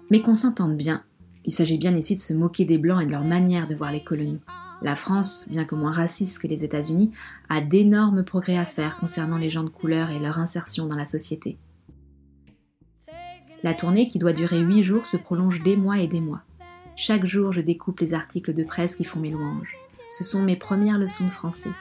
Mais 0.09 0.21
qu'on 0.21 0.33
s'entende 0.33 0.75
bien, 0.75 1.03
il 1.45 1.53
s'agit 1.53 1.77
bien 1.77 1.95
ici 1.95 2.15
de 2.15 2.19
se 2.19 2.33
moquer 2.33 2.65
des 2.65 2.77
Blancs 2.77 3.01
et 3.01 3.05
de 3.05 3.11
leur 3.11 3.25
manière 3.25 3.67
de 3.67 3.75
voir 3.75 3.91
les 3.91 4.03
colonies. 4.03 4.41
La 4.81 4.95
France, 4.95 5.47
bien 5.50 5.65
que 5.65 5.75
moins 5.75 5.91
raciste 5.91 6.41
que 6.41 6.47
les 6.47 6.63
États-Unis, 6.63 7.11
a 7.50 7.61
d'énormes 7.61 8.23
progrès 8.23 8.57
à 8.57 8.65
faire 8.65 8.97
concernant 8.97 9.38
les 9.38 9.50
gens 9.50 9.63
de 9.63 9.69
couleur 9.69 10.09
et 10.09 10.19
leur 10.19 10.39
insertion 10.39 10.88
dans 10.88 10.95
la 10.95 11.05
société. 11.05 11.57
La 13.63 13.73
tournée, 13.73 14.07
qui 14.07 14.17
doit 14.17 14.33
durer 14.33 14.59
huit 14.59 14.81
jours, 14.81 15.05
se 15.05 15.17
prolonge 15.17 15.61
des 15.61 15.77
mois 15.77 16.00
et 16.00 16.07
des 16.07 16.21
mois. 16.21 16.41
Chaque 16.95 17.25
jour, 17.25 17.53
je 17.53 17.61
découpe 17.61 18.00
les 18.00 18.13
articles 18.13 18.53
de 18.53 18.63
presse 18.63 18.95
qui 18.95 19.03
font 19.03 19.19
mes 19.19 19.29
louanges 19.29 19.77
ce 20.11 20.25
sont 20.25 20.43
mes 20.43 20.57
premières 20.57 21.00
leçons 21.00 21.25
de 21.25 21.29
français. 21.29 21.71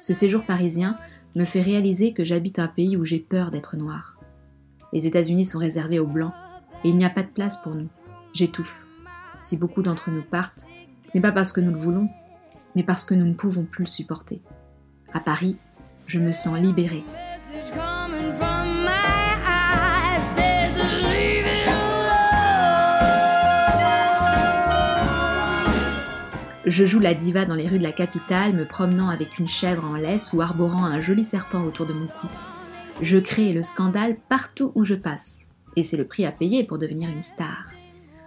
Ce 0.00 0.12
séjour 0.12 0.44
parisien 0.44 0.98
me 1.34 1.46
fait 1.46 1.62
réaliser 1.62 2.12
que 2.12 2.24
j'habite 2.24 2.58
un 2.58 2.68
pays 2.68 2.96
où 2.96 3.04
j'ai 3.04 3.18
peur 3.18 3.50
d'être 3.50 3.76
noir. 3.76 4.11
Les 4.92 5.06
États-Unis 5.06 5.46
sont 5.46 5.58
réservés 5.58 5.98
aux 5.98 6.06
blancs 6.06 6.34
et 6.84 6.90
il 6.90 6.96
n'y 6.96 7.04
a 7.04 7.10
pas 7.10 7.22
de 7.22 7.28
place 7.28 7.56
pour 7.56 7.74
nous. 7.74 7.88
J'étouffe. 8.34 8.84
Si 9.40 9.56
beaucoup 9.56 9.82
d'entre 9.82 10.10
nous 10.10 10.22
partent, 10.22 10.66
ce 11.02 11.10
n'est 11.14 11.22
pas 11.22 11.32
parce 11.32 11.52
que 11.52 11.60
nous 11.60 11.72
le 11.72 11.78
voulons, 11.78 12.08
mais 12.76 12.82
parce 12.82 13.04
que 13.04 13.14
nous 13.14 13.26
ne 13.26 13.34
pouvons 13.34 13.64
plus 13.64 13.84
le 13.84 13.88
supporter. 13.88 14.42
À 15.14 15.20
Paris, 15.20 15.56
je 16.06 16.18
me 16.18 16.30
sens 16.30 16.58
libérée. 16.58 17.04
Je 26.64 26.86
joue 26.86 27.00
la 27.00 27.12
diva 27.14 27.44
dans 27.44 27.56
les 27.56 27.66
rues 27.66 27.78
de 27.78 27.82
la 27.82 27.92
capitale, 27.92 28.52
me 28.52 28.64
promenant 28.64 29.08
avec 29.08 29.38
une 29.38 29.48
chèvre 29.48 29.84
en 29.84 29.94
laisse 29.94 30.32
ou 30.32 30.40
arborant 30.40 30.84
un 30.84 31.00
joli 31.00 31.24
serpent 31.24 31.62
autour 31.64 31.86
de 31.86 31.92
mon 31.92 32.06
cou. 32.06 32.28
Je 33.00 33.18
crée 33.18 33.52
le 33.52 33.62
scandale 33.62 34.16
partout 34.28 34.72
où 34.74 34.84
je 34.84 34.94
passe. 34.94 35.48
Et 35.76 35.82
c'est 35.82 35.96
le 35.96 36.06
prix 36.06 36.26
à 36.26 36.32
payer 36.32 36.64
pour 36.64 36.78
devenir 36.78 37.08
une 37.08 37.22
star. 37.22 37.70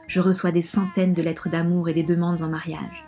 Je 0.08 0.20
reçois 0.20 0.52
des 0.52 0.62
centaines 0.62 1.14
de 1.14 1.22
lettres 1.22 1.50
d'amour 1.50 1.90
et 1.90 1.94
des 1.94 2.04
demandes 2.04 2.42
en 2.42 2.50
mariage. 2.50 3.06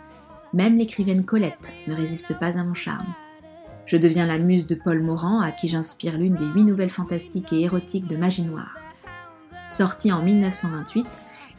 Même 0.52 0.76
l'écrivaine 0.76 1.24
Colette 1.24 1.72
ne 1.86 1.94
résiste 1.94 2.38
pas 2.38 2.58
à 2.58 2.64
mon 2.64 2.74
charme. 2.74 3.14
Je 3.86 3.96
deviens 3.96 4.26
la 4.26 4.38
muse 4.38 4.66
de 4.66 4.74
Paul 4.74 5.02
Morand, 5.02 5.40
à 5.40 5.50
qui 5.50 5.68
j'inspire 5.68 6.18
l'une 6.18 6.36
des 6.36 6.46
huit 6.46 6.64
nouvelles 6.64 6.90
fantastiques 6.90 7.52
et 7.52 7.62
érotiques 7.62 8.06
de 8.06 8.16
Magie 8.16 8.42
Noire. 8.42 8.76
Sortie 9.68 10.12
en 10.12 10.22
1928, 10.22 11.06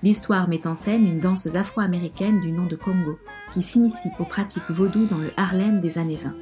L'histoire 0.01 0.47
met 0.47 0.65
en 0.65 0.75
scène 0.75 1.05
une 1.05 1.19
danseuse 1.19 1.57
afro-américaine 1.57 2.39
du 2.39 2.53
nom 2.53 2.65
de 2.65 2.77
Congo, 2.77 3.19
qui 3.51 3.61
s'initie 3.61 4.09
aux 4.17 4.23
pratiques 4.23 4.69
vaudou 4.69 5.05
dans 5.05 5.17
le 5.17 5.31
Harlem 5.35 5.81
des 5.81 5.97
années 5.97 6.15
20. 6.15 6.33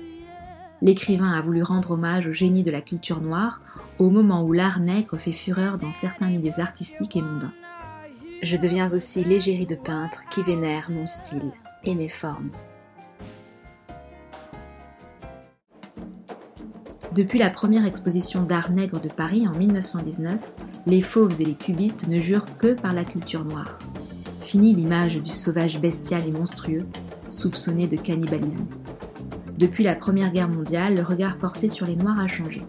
L'écrivain 0.82 1.32
a 1.32 1.42
voulu 1.42 1.64
rendre 1.64 1.92
hommage 1.92 2.28
au 2.28 2.32
génie 2.32 2.64
de 2.64 2.72
la 2.72 2.82
culture 2.82 3.22
noire 3.22 3.62
au 3.98 4.10
moment 4.10 4.44
où 4.44 4.54
l'art 4.54 4.80
nègre 4.80 5.18
fait 5.18 5.32
fureur 5.32 5.78
dans 5.78 5.94
certains 5.94 6.30
milieux 6.30 6.60
artistiques 6.60 7.16
et 7.16 7.22
mondains. 7.22 7.54
Je 8.44 8.58
deviens 8.58 8.94
aussi 8.94 9.24
l'égérie 9.24 9.66
de 9.66 9.76
peintre 9.76 10.22
qui 10.30 10.44
vénère 10.44 10.92
mon 10.92 11.08
style 11.08 11.52
et 11.84 11.96
mes 11.96 12.10
formes. 12.10 12.52
Depuis 17.16 17.40
la 17.40 17.50
première 17.50 17.86
exposition 17.86 18.44
d'art 18.44 18.70
nègre 18.70 19.02
de 19.02 19.10
Paris 19.10 19.48
en 19.48 19.58
1919, 19.58 20.54
les 20.86 21.02
fauves 21.02 21.42
et 21.42 21.46
les 21.46 21.56
cubistes 21.56 22.08
ne 22.08 22.20
jurent 22.20 22.58
que 22.60 22.74
par 22.74 22.94
la 22.94 23.04
culture 23.04 23.44
noire. 23.44 23.80
Fini 24.42 24.76
l'image 24.76 25.18
du 25.18 25.32
sauvage 25.32 25.80
bestial 25.80 26.22
et 26.28 26.32
monstrueux, 26.32 26.86
soupçonné 27.30 27.88
de 27.88 27.98
cannibalisme. 27.98 28.68
Depuis 29.58 29.84
la 29.84 29.96
Première 29.96 30.32
Guerre 30.32 30.50
mondiale, 30.50 30.96
le 30.96 31.02
regard 31.02 31.38
porté 31.38 31.68
sur 31.68 31.88
les 31.88 31.96
Noirs 31.96 32.20
a 32.20 32.28
changé. 32.28 32.62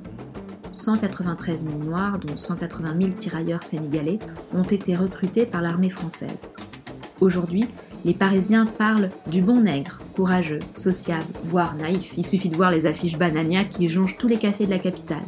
193 0.70 1.64
000 1.64 1.78
Noirs, 1.84 2.18
dont 2.18 2.36
180 2.36 2.94
000 2.98 3.12
tirailleurs 3.12 3.62
sénégalais, 3.62 4.18
ont 4.54 4.62
été 4.62 4.96
recrutés 4.96 5.44
par 5.44 5.60
l'armée 5.60 5.90
française. 5.90 6.38
Aujourd'hui, 7.20 7.66
les 8.06 8.14
Parisiens 8.14 8.64
parlent 8.64 9.10
du 9.26 9.42
bon 9.42 9.60
nègre, 9.60 9.98
courageux, 10.16 10.60
sociable, 10.72 11.26
voire 11.44 11.74
naïf. 11.74 12.14
Il 12.16 12.24
suffit 12.24 12.48
de 12.48 12.56
voir 12.56 12.70
les 12.70 12.86
affiches 12.86 13.18
Banania 13.18 13.64
qui 13.64 13.88
jongent 13.88 14.16
tous 14.16 14.28
les 14.28 14.38
cafés 14.38 14.64
de 14.64 14.70
la 14.70 14.78
capitale. 14.78 15.26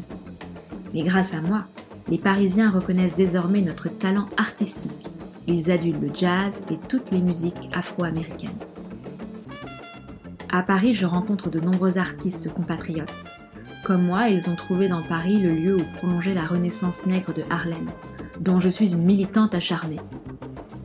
Mais 0.94 1.02
grâce 1.02 1.34
à 1.34 1.42
moi, 1.42 1.66
les 2.08 2.18
Parisiens 2.18 2.70
reconnaissent 2.70 3.16
désormais 3.16 3.60
notre 3.60 3.90
talent 3.90 4.28
artistique. 4.38 5.10
Ils 5.46 5.70
adulent 5.70 6.00
le 6.00 6.10
jazz 6.14 6.62
et 6.70 6.78
toutes 6.88 7.10
les 7.10 7.20
musiques 7.20 7.68
afro-américaines. 7.72 8.48
À 10.52 10.64
Paris, 10.64 10.95
je 10.95 11.07
rencontre 11.07 11.49
de 11.49 11.61
nombreux 11.61 11.97
artistes 11.97 12.52
compatriotes. 12.52 13.25
Comme 13.85 14.02
moi, 14.02 14.30
ils 14.30 14.50
ont 14.50 14.57
trouvé 14.57 14.88
dans 14.88 15.00
Paris 15.00 15.38
le 15.38 15.50
lieu 15.50 15.76
où 15.76 15.97
prolonger 15.99 16.35
la 16.35 16.45
renaissance 16.45 17.07
nègre 17.07 17.33
de 17.33 17.45
Harlem, 17.50 17.88
dont 18.40 18.59
je 18.59 18.69
suis 18.69 18.95
une 18.95 19.04
militante 19.04 19.54
acharnée. 19.54 20.00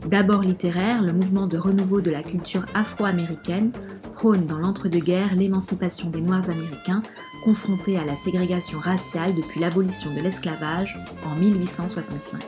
D'abord 0.08 0.42
littéraire, 0.42 1.02
le 1.02 1.12
mouvement 1.12 1.48
de 1.48 1.58
renouveau 1.58 2.00
de 2.00 2.12
la 2.12 2.22
culture 2.22 2.64
afro-américaine 2.74 3.72
prône 4.14 4.46
dans 4.46 4.58
l'entre-deux-guerres 4.58 5.34
l'émancipation 5.34 6.10
des 6.10 6.20
Noirs 6.20 6.48
américains 6.48 7.02
confrontés 7.42 7.98
à 7.98 8.04
la 8.04 8.14
ségrégation 8.14 8.78
raciale 8.78 9.34
depuis 9.34 9.58
l'abolition 9.58 10.14
de 10.14 10.20
l'esclavage 10.20 10.96
en 11.26 11.34
1865. 11.34 12.40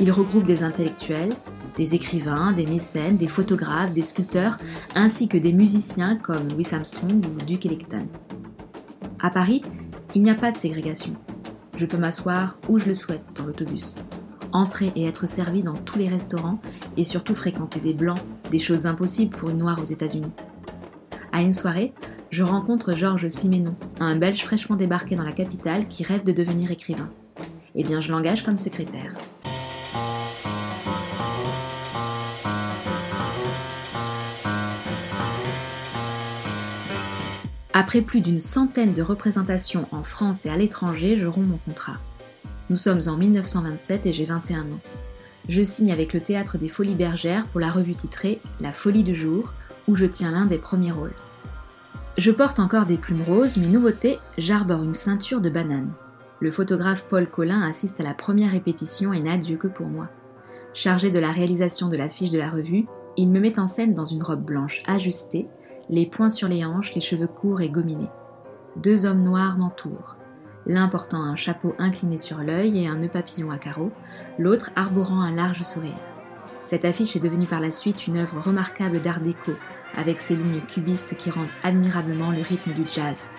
Il 0.00 0.12
regroupe 0.12 0.44
des 0.44 0.62
intellectuels, 0.62 1.32
des 1.78 1.94
écrivains, 1.94 2.52
des 2.52 2.66
mécènes, 2.66 3.16
des 3.16 3.28
photographes, 3.28 3.94
des 3.94 4.02
sculpteurs, 4.02 4.58
ainsi 4.94 5.28
que 5.28 5.38
des 5.38 5.54
musiciens 5.54 6.16
comme 6.16 6.48
Louis 6.50 6.66
Armstrong 6.72 7.24
ou 7.24 7.44
Duke 7.46 7.64
Ellington. 7.64 8.06
À 9.20 9.30
Paris, 9.30 9.62
il 10.14 10.22
n'y 10.22 10.30
a 10.30 10.34
pas 10.34 10.52
de 10.52 10.56
ségrégation. 10.56 11.14
Je 11.76 11.86
peux 11.86 11.96
m'asseoir 11.96 12.58
où 12.68 12.78
je 12.78 12.86
le 12.86 12.94
souhaite 12.94 13.24
dans 13.34 13.46
l'autobus 13.46 14.00
entrer 14.52 14.92
et 14.96 15.06
être 15.06 15.26
servi 15.26 15.62
dans 15.62 15.76
tous 15.76 15.98
les 15.98 16.08
restaurants 16.08 16.58
et 16.96 17.04
surtout 17.04 17.34
fréquenter 17.34 17.80
des 17.80 17.94
blancs, 17.94 18.18
des 18.50 18.58
choses 18.58 18.86
impossibles 18.86 19.36
pour 19.36 19.50
une 19.50 19.58
noire 19.58 19.78
aux 19.80 19.84
États-Unis. 19.84 20.32
À 21.32 21.42
une 21.42 21.52
soirée, 21.52 21.92
je 22.30 22.42
rencontre 22.42 22.92
Georges 22.92 23.28
Simenon, 23.28 23.76
un 24.00 24.16
Belge 24.16 24.42
fraîchement 24.42 24.76
débarqué 24.76 25.16
dans 25.16 25.22
la 25.22 25.32
capitale 25.32 25.88
qui 25.88 26.02
rêve 26.02 26.24
de 26.24 26.32
devenir 26.32 26.70
écrivain. 26.70 27.10
Eh 27.74 27.84
bien, 27.84 28.00
je 28.00 28.10
l'engage 28.10 28.44
comme 28.44 28.58
secrétaire. 28.58 29.14
Après 37.80 38.02
plus 38.02 38.22
d'une 38.22 38.40
centaine 38.40 38.92
de 38.92 39.02
représentations 39.02 39.86
en 39.92 40.02
France 40.02 40.44
et 40.44 40.48
à 40.48 40.56
l'étranger, 40.56 41.16
je 41.16 41.28
romps 41.28 41.46
mon 41.46 41.58
contrat. 41.58 41.98
Nous 42.70 42.76
sommes 42.76 43.02
en 43.06 43.16
1927 43.16 44.04
et 44.04 44.12
j'ai 44.12 44.24
21 44.24 44.62
ans. 44.62 44.80
Je 45.48 45.62
signe 45.62 45.92
avec 45.92 46.12
le 46.12 46.20
Théâtre 46.20 46.58
des 46.58 46.68
Folies 46.68 46.96
Bergères 46.96 47.46
pour 47.46 47.60
la 47.60 47.70
revue 47.70 47.94
titrée 47.94 48.40
La 48.58 48.72
Folie 48.72 49.04
du 49.04 49.14
jour, 49.14 49.52
où 49.86 49.94
je 49.94 50.06
tiens 50.06 50.32
l'un 50.32 50.46
des 50.46 50.58
premiers 50.58 50.90
rôles. 50.90 51.14
Je 52.16 52.32
porte 52.32 52.58
encore 52.58 52.86
des 52.86 52.98
plumes 52.98 53.22
roses, 53.22 53.58
mais 53.58 53.68
nouveauté, 53.68 54.18
j'arbore 54.38 54.82
une 54.82 54.92
ceinture 54.92 55.40
de 55.40 55.48
banane. 55.48 55.92
Le 56.40 56.50
photographe 56.50 57.06
Paul 57.08 57.30
Collin 57.30 57.62
assiste 57.62 58.00
à 58.00 58.02
la 58.02 58.12
première 58.12 58.50
répétition 58.50 59.12
et 59.12 59.20
n'a 59.20 59.38
Dieu 59.38 59.56
que 59.56 59.68
pour 59.68 59.86
moi. 59.86 60.08
Chargé 60.74 61.12
de 61.12 61.20
la 61.20 61.30
réalisation 61.30 61.86
de 61.86 61.96
l'affiche 61.96 62.32
de 62.32 62.38
la 62.38 62.50
revue, 62.50 62.86
il 63.16 63.30
me 63.30 63.38
met 63.38 63.60
en 63.60 63.68
scène 63.68 63.94
dans 63.94 64.04
une 64.04 64.24
robe 64.24 64.44
blanche 64.44 64.82
ajustée, 64.88 65.46
les 65.88 66.06
poings 66.06 66.30
sur 66.30 66.48
les 66.48 66.64
hanches, 66.64 66.94
les 66.94 67.00
cheveux 67.00 67.26
courts 67.26 67.60
et 67.60 67.70
gominés. 67.70 68.10
Deux 68.76 69.06
hommes 69.06 69.22
noirs 69.22 69.56
m'entourent 69.58 70.18
l'un 70.68 70.86
portant 70.88 71.22
un 71.22 71.34
chapeau 71.34 71.74
incliné 71.78 72.18
sur 72.18 72.38
l'œil 72.38 72.78
et 72.78 72.86
un 72.86 72.96
nœud 72.96 73.08
papillon 73.08 73.50
à 73.50 73.58
carreaux, 73.58 73.90
l'autre 74.38 74.70
arborant 74.76 75.22
un 75.22 75.34
large 75.34 75.62
sourire. 75.62 75.96
Cette 76.62 76.84
affiche 76.84 77.16
est 77.16 77.20
devenue 77.20 77.46
par 77.46 77.60
la 77.60 77.70
suite 77.70 78.06
une 78.06 78.18
œuvre 78.18 78.40
remarquable 78.40 79.00
d'art 79.00 79.20
déco, 79.20 79.52
avec 79.96 80.20
ses 80.20 80.36
lignes 80.36 80.60
cubistes 80.60 81.16
qui 81.16 81.30
rendent 81.30 81.46
admirablement 81.62 82.30
le 82.30 82.42
rythme 82.42 82.74
du 82.74 82.86
jazz. 82.86 83.30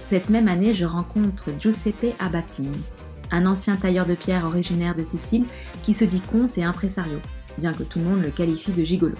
Cette 0.00 0.30
même 0.30 0.48
année, 0.48 0.72
je 0.72 0.86
rencontre 0.86 1.50
Giuseppe 1.60 2.14
Abatini, 2.18 2.80
un 3.30 3.44
ancien 3.44 3.76
tailleur 3.76 4.06
de 4.06 4.14
pierre 4.14 4.46
originaire 4.46 4.94
de 4.94 5.02
Sicile 5.02 5.44
qui 5.82 5.92
se 5.92 6.06
dit 6.06 6.22
comte 6.22 6.56
et 6.56 6.64
impresario, 6.64 7.18
bien 7.58 7.74
que 7.74 7.82
tout 7.82 7.98
le 7.98 8.06
monde 8.06 8.22
le 8.22 8.30
qualifie 8.30 8.72
de 8.72 8.84
gigolo. 8.84 9.16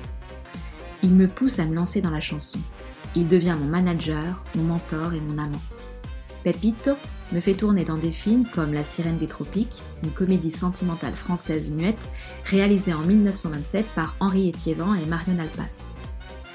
Il 1.02 1.14
me 1.14 1.28
pousse 1.28 1.58
à 1.58 1.64
me 1.64 1.74
lancer 1.74 2.00
dans 2.00 2.10
la 2.10 2.20
chanson. 2.20 2.58
Il 3.14 3.28
devient 3.28 3.56
mon 3.58 3.66
manager, 3.66 4.42
mon 4.54 4.64
mentor 4.64 5.14
et 5.14 5.20
mon 5.20 5.38
amant. 5.38 5.62
Pepito 6.44 6.92
me 7.32 7.40
fait 7.40 7.54
tourner 7.54 7.84
dans 7.84 7.98
des 7.98 8.12
films 8.12 8.46
comme 8.46 8.72
La 8.72 8.84
Sirène 8.84 9.18
des 9.18 9.26
Tropiques, 9.26 9.82
une 10.02 10.10
comédie 10.10 10.50
sentimentale 10.50 11.14
française 11.14 11.70
muette 11.70 12.08
réalisée 12.44 12.94
en 12.94 13.02
1927 13.02 13.86
par 13.94 14.16
Henri 14.20 14.48
Etiévan 14.48 14.94
et 14.94 15.06
Marion 15.06 15.38
Alpas. 15.38 15.82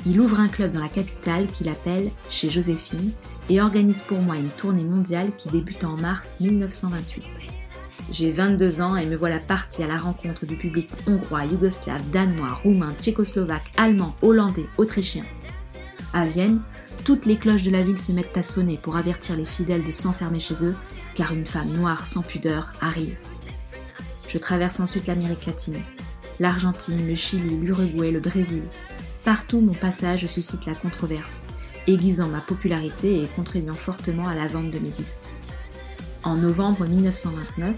Il 0.05 0.19
ouvre 0.19 0.39
un 0.39 0.49
club 0.49 0.71
dans 0.71 0.81
la 0.81 0.89
capitale 0.89 1.47
qu'il 1.47 1.69
appelle 1.69 2.09
Chez 2.29 2.49
Joséphine 2.49 3.11
et 3.49 3.61
organise 3.61 4.01
pour 4.01 4.19
moi 4.19 4.37
une 4.37 4.49
tournée 4.49 4.83
mondiale 4.83 5.35
qui 5.37 5.49
débute 5.49 5.83
en 5.83 5.95
mars 5.95 6.39
1928. 6.41 7.62
J'ai 8.11 8.31
22 8.31 8.81
ans 8.81 8.95
et 8.95 9.05
me 9.05 9.15
voilà 9.15 9.39
partie 9.39 9.83
à 9.83 9.87
la 9.87 9.97
rencontre 9.97 10.45
du 10.45 10.55
public 10.55 10.89
hongrois, 11.07 11.45
yougoslave, 11.45 12.09
danois, 12.11 12.59
roumain, 12.63 12.93
tchécoslovaque, 13.01 13.71
allemand, 13.77 14.15
hollandais, 14.21 14.67
autrichien. 14.77 15.25
À 16.13 16.27
Vienne, 16.27 16.61
toutes 17.05 17.25
les 17.25 17.37
cloches 17.37 17.63
de 17.63 17.71
la 17.71 17.83
ville 17.83 17.99
se 17.99 18.11
mettent 18.11 18.37
à 18.37 18.43
sonner 18.43 18.77
pour 18.81 18.97
avertir 18.97 19.35
les 19.35 19.45
fidèles 19.45 19.83
de 19.83 19.91
s'enfermer 19.91 20.39
chez 20.39 20.63
eux, 20.65 20.75
car 21.15 21.33
une 21.33 21.45
femme 21.45 21.69
noire 21.69 22.05
sans 22.05 22.21
pudeur 22.21 22.73
arrive. 22.81 23.17
Je 24.27 24.37
traverse 24.37 24.79
ensuite 24.79 25.07
l'Amérique 25.07 25.45
latine, 25.45 25.81
l'Argentine, 26.39 27.07
le 27.07 27.15
Chili, 27.15 27.57
l'Uruguay, 27.57 28.11
le 28.11 28.19
Brésil. 28.19 28.63
Partout, 29.23 29.59
mon 29.59 29.73
passage 29.73 30.25
suscite 30.27 30.65
la 30.65 30.75
controverse, 30.75 31.47
aiguisant 31.87 32.27
ma 32.27 32.41
popularité 32.41 33.23
et 33.23 33.27
contribuant 33.27 33.75
fortement 33.75 34.27
à 34.27 34.35
la 34.35 34.47
vente 34.47 34.71
de 34.71 34.79
mes 34.79 34.89
disques. 34.89 35.33
En 36.23 36.37
novembre 36.37 36.85
1929, 36.85 37.77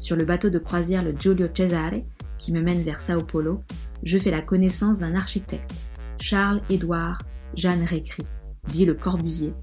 sur 0.00 0.16
le 0.16 0.24
bateau 0.24 0.50
de 0.50 0.58
croisière 0.58 1.04
le 1.04 1.14
Giulio 1.16 1.46
Cesare, 1.46 2.02
qui 2.38 2.50
me 2.50 2.60
mène 2.60 2.82
vers 2.82 3.00
Sao 3.00 3.22
Paulo, 3.22 3.62
je 4.02 4.18
fais 4.18 4.32
la 4.32 4.42
connaissance 4.42 4.98
d'un 4.98 5.14
architecte, 5.14 5.70
Charles-Édouard 6.18 7.22
Jeanne 7.54 7.84
Récry, 7.84 8.26
dit 8.68 8.84
le 8.84 8.94
Corbusier. 8.94 9.54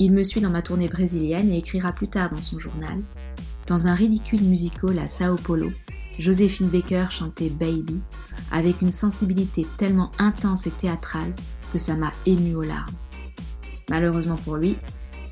Il 0.00 0.12
me 0.12 0.24
suit 0.24 0.40
dans 0.40 0.50
ma 0.50 0.62
tournée 0.62 0.88
brésilienne 0.88 1.52
et 1.52 1.58
écrira 1.58 1.92
plus 1.92 2.08
tard 2.08 2.30
dans 2.30 2.40
son 2.40 2.58
journal 2.58 3.00
Dans 3.68 3.86
un 3.86 3.94
ridicule 3.94 4.42
musical 4.42 4.98
à 4.98 5.06
Sao 5.06 5.36
Paulo, 5.36 5.70
Joséphine 6.18 6.68
Baker 6.68 7.06
chantait 7.10 7.48
Baby 7.48 8.00
avec 8.50 8.82
une 8.82 8.90
sensibilité 8.90 9.64
tellement 9.76 10.10
intense 10.18 10.66
et 10.66 10.72
théâtrale 10.72 11.32
que 11.72 11.78
ça 11.78 11.94
m'a 11.94 12.12
émue 12.26 12.56
aux 12.56 12.62
larmes. 12.62 12.96
Malheureusement 13.88 14.36
pour 14.36 14.56
lui, 14.56 14.76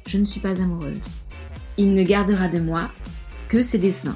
je 0.07 0.17
ne 0.17 0.25
suis 0.25 0.41
pas 0.41 0.63
amoureuse. 0.63 1.15
Il 1.83 1.95
ne 1.95 2.03
gardera 2.03 2.49
de 2.49 2.61
moi 2.61 2.91
que 3.49 3.63
ses 3.63 3.79
dessins. 3.79 4.15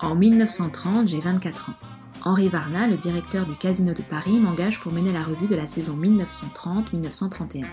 En 0.00 0.16
1930, 0.16 1.06
j'ai 1.06 1.20
24 1.20 1.70
ans. 1.70 1.74
Henri 2.24 2.48
Varna, 2.48 2.88
le 2.88 2.96
directeur 2.96 3.46
du 3.46 3.54
Casino 3.54 3.94
de 3.94 4.02
Paris, 4.02 4.40
m'engage 4.40 4.80
pour 4.80 4.90
mener 4.90 5.12
la 5.12 5.22
revue 5.22 5.46
de 5.46 5.54
la 5.54 5.68
saison 5.68 5.96
1930-1931. 5.96 7.66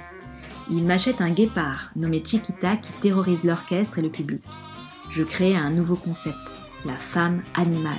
Il 0.69 0.84
m'achète 0.84 1.19
un 1.19 1.32
guépard, 1.32 1.89
nommé 1.95 2.21
Chiquita, 2.23 2.78
qui 2.78 2.91
terrorise 2.91 3.43
l'orchestre 3.43 3.97
et 3.97 4.04
le 4.04 4.12
public. 4.12 4.43
Je 5.10 5.23
crée 5.23 5.56
un 5.56 5.71
nouveau 5.71 5.95
concept, 5.95 6.38
la 6.86 6.93
femme 6.93 7.41
animale. 7.56 7.97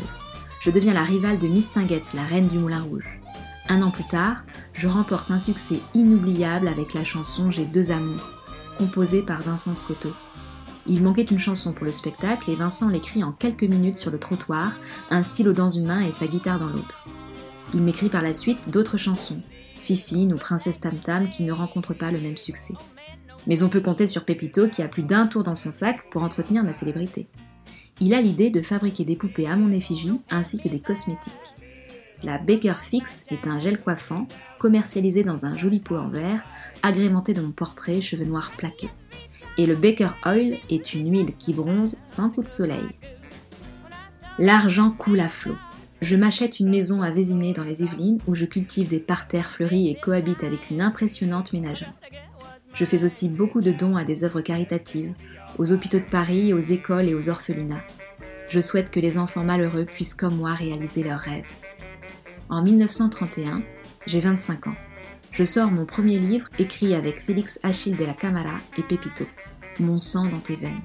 Je 0.60 0.70
deviens 0.70 0.94
la 0.94 1.02
rivale 1.02 1.40
de 1.40 1.48
Mistinguette, 1.48 2.14
la 2.14 2.22
reine 2.22 2.46
du 2.46 2.60
Moulin 2.60 2.82
Rouge. 2.82 3.23
Un 3.68 3.80
an 3.80 3.90
plus 3.90 4.04
tard, 4.04 4.44
je 4.74 4.88
remporte 4.88 5.30
un 5.30 5.38
succès 5.38 5.80
inoubliable 5.94 6.68
avec 6.68 6.92
la 6.92 7.02
chanson 7.02 7.50
J'ai 7.50 7.64
deux 7.64 7.90
amours, 7.90 8.28
composée 8.76 9.22
par 9.22 9.40
Vincent 9.40 9.72
Scotto. 9.74 10.12
Il 10.86 11.02
manquait 11.02 11.22
une 11.22 11.38
chanson 11.38 11.72
pour 11.72 11.86
le 11.86 11.92
spectacle 11.92 12.50
et 12.50 12.56
Vincent 12.56 12.88
l'écrit 12.88 13.24
en 13.24 13.32
quelques 13.32 13.64
minutes 13.64 13.96
sur 13.96 14.10
le 14.10 14.18
trottoir, 14.18 14.72
un 15.10 15.22
stylo 15.22 15.54
dans 15.54 15.70
une 15.70 15.86
main 15.86 16.02
et 16.02 16.12
sa 16.12 16.26
guitare 16.26 16.58
dans 16.58 16.66
l'autre. 16.66 17.06
Il 17.72 17.82
m'écrit 17.82 18.10
par 18.10 18.20
la 18.20 18.34
suite 18.34 18.68
d'autres 18.68 18.98
chansons, 18.98 19.40
Fifine 19.80 20.34
ou 20.34 20.36
Princesse 20.36 20.80
Tam 20.80 20.98
Tam, 20.98 21.30
qui 21.30 21.42
ne 21.42 21.52
rencontrent 21.52 21.94
pas 21.94 22.10
le 22.10 22.20
même 22.20 22.36
succès. 22.36 22.74
Mais 23.46 23.62
on 23.62 23.70
peut 23.70 23.80
compter 23.80 24.06
sur 24.06 24.26
Pepito 24.26 24.68
qui 24.68 24.82
a 24.82 24.88
plus 24.88 25.02
d'un 25.02 25.26
tour 25.26 25.42
dans 25.42 25.54
son 25.54 25.70
sac 25.70 26.10
pour 26.10 26.22
entretenir 26.22 26.64
ma 26.64 26.74
célébrité. 26.74 27.28
il 28.00 28.12
a 28.12 28.20
l'idée 28.20 28.50
de 28.50 28.60
fabriquer 28.60 29.06
des 29.06 29.16
poupées 29.16 29.46
à 29.46 29.56
mon 29.56 29.72
effigie 29.72 30.20
ainsi 30.28 30.58
que 30.58 30.68
des 30.68 30.80
cosmétiques. 30.80 31.32
La 32.22 32.38
Baker 32.38 32.76
Fix 32.80 33.24
est 33.28 33.46
un 33.46 33.58
gel 33.58 33.80
coiffant 33.80 34.26
commercialisé 34.58 35.24
dans 35.24 35.44
un 35.44 35.56
joli 35.56 35.80
pot 35.80 35.96
en 35.96 36.08
verre, 36.08 36.44
agrémenté 36.82 37.34
de 37.34 37.42
mon 37.42 37.52
portrait 37.52 38.00
cheveux 38.00 38.24
noirs 38.24 38.50
plaqués. 38.56 38.90
Et 39.58 39.66
le 39.66 39.76
Baker 39.76 40.10
Oil 40.24 40.58
est 40.70 40.94
une 40.94 41.10
huile 41.10 41.34
qui 41.38 41.52
bronze 41.52 41.98
sans 42.04 42.30
coup 42.30 42.42
de 42.42 42.48
soleil. 42.48 42.88
L'argent 44.38 44.90
coule 44.90 45.20
à 45.20 45.28
flot. 45.28 45.56
Je 46.00 46.16
m'achète 46.16 46.60
une 46.60 46.70
maison 46.70 47.02
à 47.02 47.10
Vésiné 47.10 47.52
dans 47.52 47.62
les 47.62 47.82
Yvelines 47.82 48.18
où 48.26 48.34
je 48.34 48.44
cultive 48.44 48.88
des 48.88 49.00
parterres 49.00 49.50
fleuris 49.50 49.88
et 49.88 49.94
cohabite 49.94 50.44
avec 50.44 50.70
une 50.70 50.82
impressionnante 50.82 51.52
ménagère. 51.52 51.94
Je 52.74 52.84
fais 52.84 53.04
aussi 53.04 53.28
beaucoup 53.28 53.60
de 53.60 53.70
dons 53.70 53.96
à 53.96 54.04
des 54.04 54.24
œuvres 54.24 54.40
caritatives, 54.40 55.14
aux 55.58 55.72
hôpitaux 55.72 56.00
de 56.00 56.10
Paris, 56.10 56.52
aux 56.52 56.58
écoles 56.58 57.08
et 57.08 57.14
aux 57.14 57.28
orphelinats. 57.28 57.84
Je 58.48 58.60
souhaite 58.60 58.90
que 58.90 59.00
les 59.00 59.16
enfants 59.16 59.44
malheureux 59.44 59.84
puissent 59.84 60.14
comme 60.14 60.36
moi 60.36 60.54
réaliser 60.54 61.04
leurs 61.04 61.20
rêves. 61.20 61.44
En 62.54 62.62
1931, 62.62 63.64
j'ai 64.06 64.20
25 64.20 64.68
ans. 64.68 64.76
Je 65.32 65.42
sors 65.42 65.72
mon 65.72 65.86
premier 65.86 66.20
livre 66.20 66.46
écrit 66.56 66.94
avec 66.94 67.20
Félix 67.20 67.58
Achille 67.64 67.96
de 67.96 68.04
la 68.04 68.14
Camara 68.14 68.54
et 68.78 68.84
Pepito, 68.84 69.24
Mon 69.80 69.98
sang 69.98 70.26
dans 70.28 70.38
tes 70.38 70.54
veines. 70.54 70.80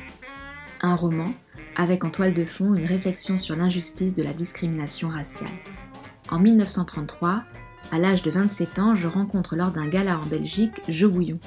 Un 0.82 0.96
roman 0.96 1.32
avec 1.76 2.04
en 2.06 2.10
toile 2.10 2.34
de 2.34 2.44
fond 2.44 2.74
une 2.74 2.88
réflexion 2.88 3.38
sur 3.38 3.56
l'injustice 3.56 4.16
de 4.16 4.24
la 4.24 4.34
discrimination 4.34 5.10
raciale. 5.10 5.52
En 6.32 6.40
1933, 6.40 7.44
à 7.92 8.00
l'âge 8.00 8.24
de 8.24 8.32
27 8.32 8.80
ans, 8.80 8.96
je 8.96 9.08
rencontre 9.08 9.56
lors 9.56 9.70
d'un 9.70 9.88
gala 9.88 10.18
en 10.18 10.26
Belgique 10.26 10.82
Jo 10.90 11.12
Bouillon, 11.12 11.40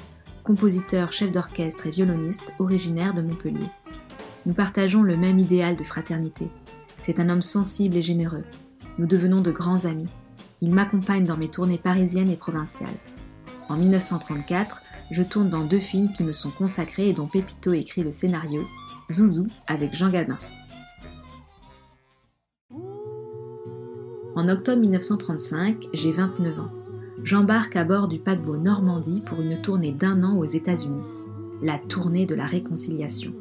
compositeur, 0.43 1.11
chef 1.11 1.33
d'orchestre 1.33 1.87
et 1.87 1.91
violoniste 1.91 2.53
originaire 2.59 3.13
de 3.13 3.21
Montpellier. 3.21 3.67
Nous 4.45 4.53
partageons 4.53 5.03
le 5.03 5.17
même 5.17 5.39
idéal 5.39 5.75
de 5.75 5.83
fraternité. 5.83 6.47
C'est 7.01 7.19
un 7.19 7.27
homme 7.27 7.41
sensible 7.41 7.97
et 7.97 8.01
généreux. 8.01 8.45
Nous 8.97 9.07
devenons 9.07 9.41
de 9.41 9.51
grands 9.51 9.85
amis. 9.85 10.07
Il 10.61 10.71
m'accompagne 10.71 11.25
dans 11.25 11.37
mes 11.37 11.49
tournées 11.49 11.77
parisiennes 11.77 12.29
et 12.29 12.37
provinciales. 12.37 12.89
En 13.69 13.75
1934, 13.75 14.81
je 15.11 15.23
tourne 15.23 15.49
dans 15.49 15.63
deux 15.63 15.79
films 15.79 16.11
qui 16.11 16.23
me 16.23 16.33
sont 16.33 16.51
consacrés 16.51 17.09
et 17.09 17.13
dont 17.13 17.27
Pépito 17.27 17.73
écrit 17.73 18.03
le 18.03 18.11
scénario, 18.11 18.63
Zouzou 19.11 19.47
avec 19.67 19.93
Jean 19.95 20.09
Gabin. 20.09 20.37
En 24.35 24.49
octobre 24.49 24.81
1935, 24.81 25.87
j'ai 25.93 26.11
29 26.11 26.59
ans 26.59 26.71
j'embarque 27.23 27.75
à 27.77 27.85
bord 27.85 28.07
du 28.07 28.19
paquebot 28.19 28.57
Normandie 28.57 29.21
pour 29.21 29.41
une 29.41 29.61
tournée 29.61 29.93
d'un 29.93 30.23
an 30.23 30.37
aux 30.37 30.45
États-Unis, 30.45 31.03
la 31.61 31.79
tournée 31.79 32.25
de 32.25 32.35
la 32.35 32.45
réconciliation. 32.45 33.33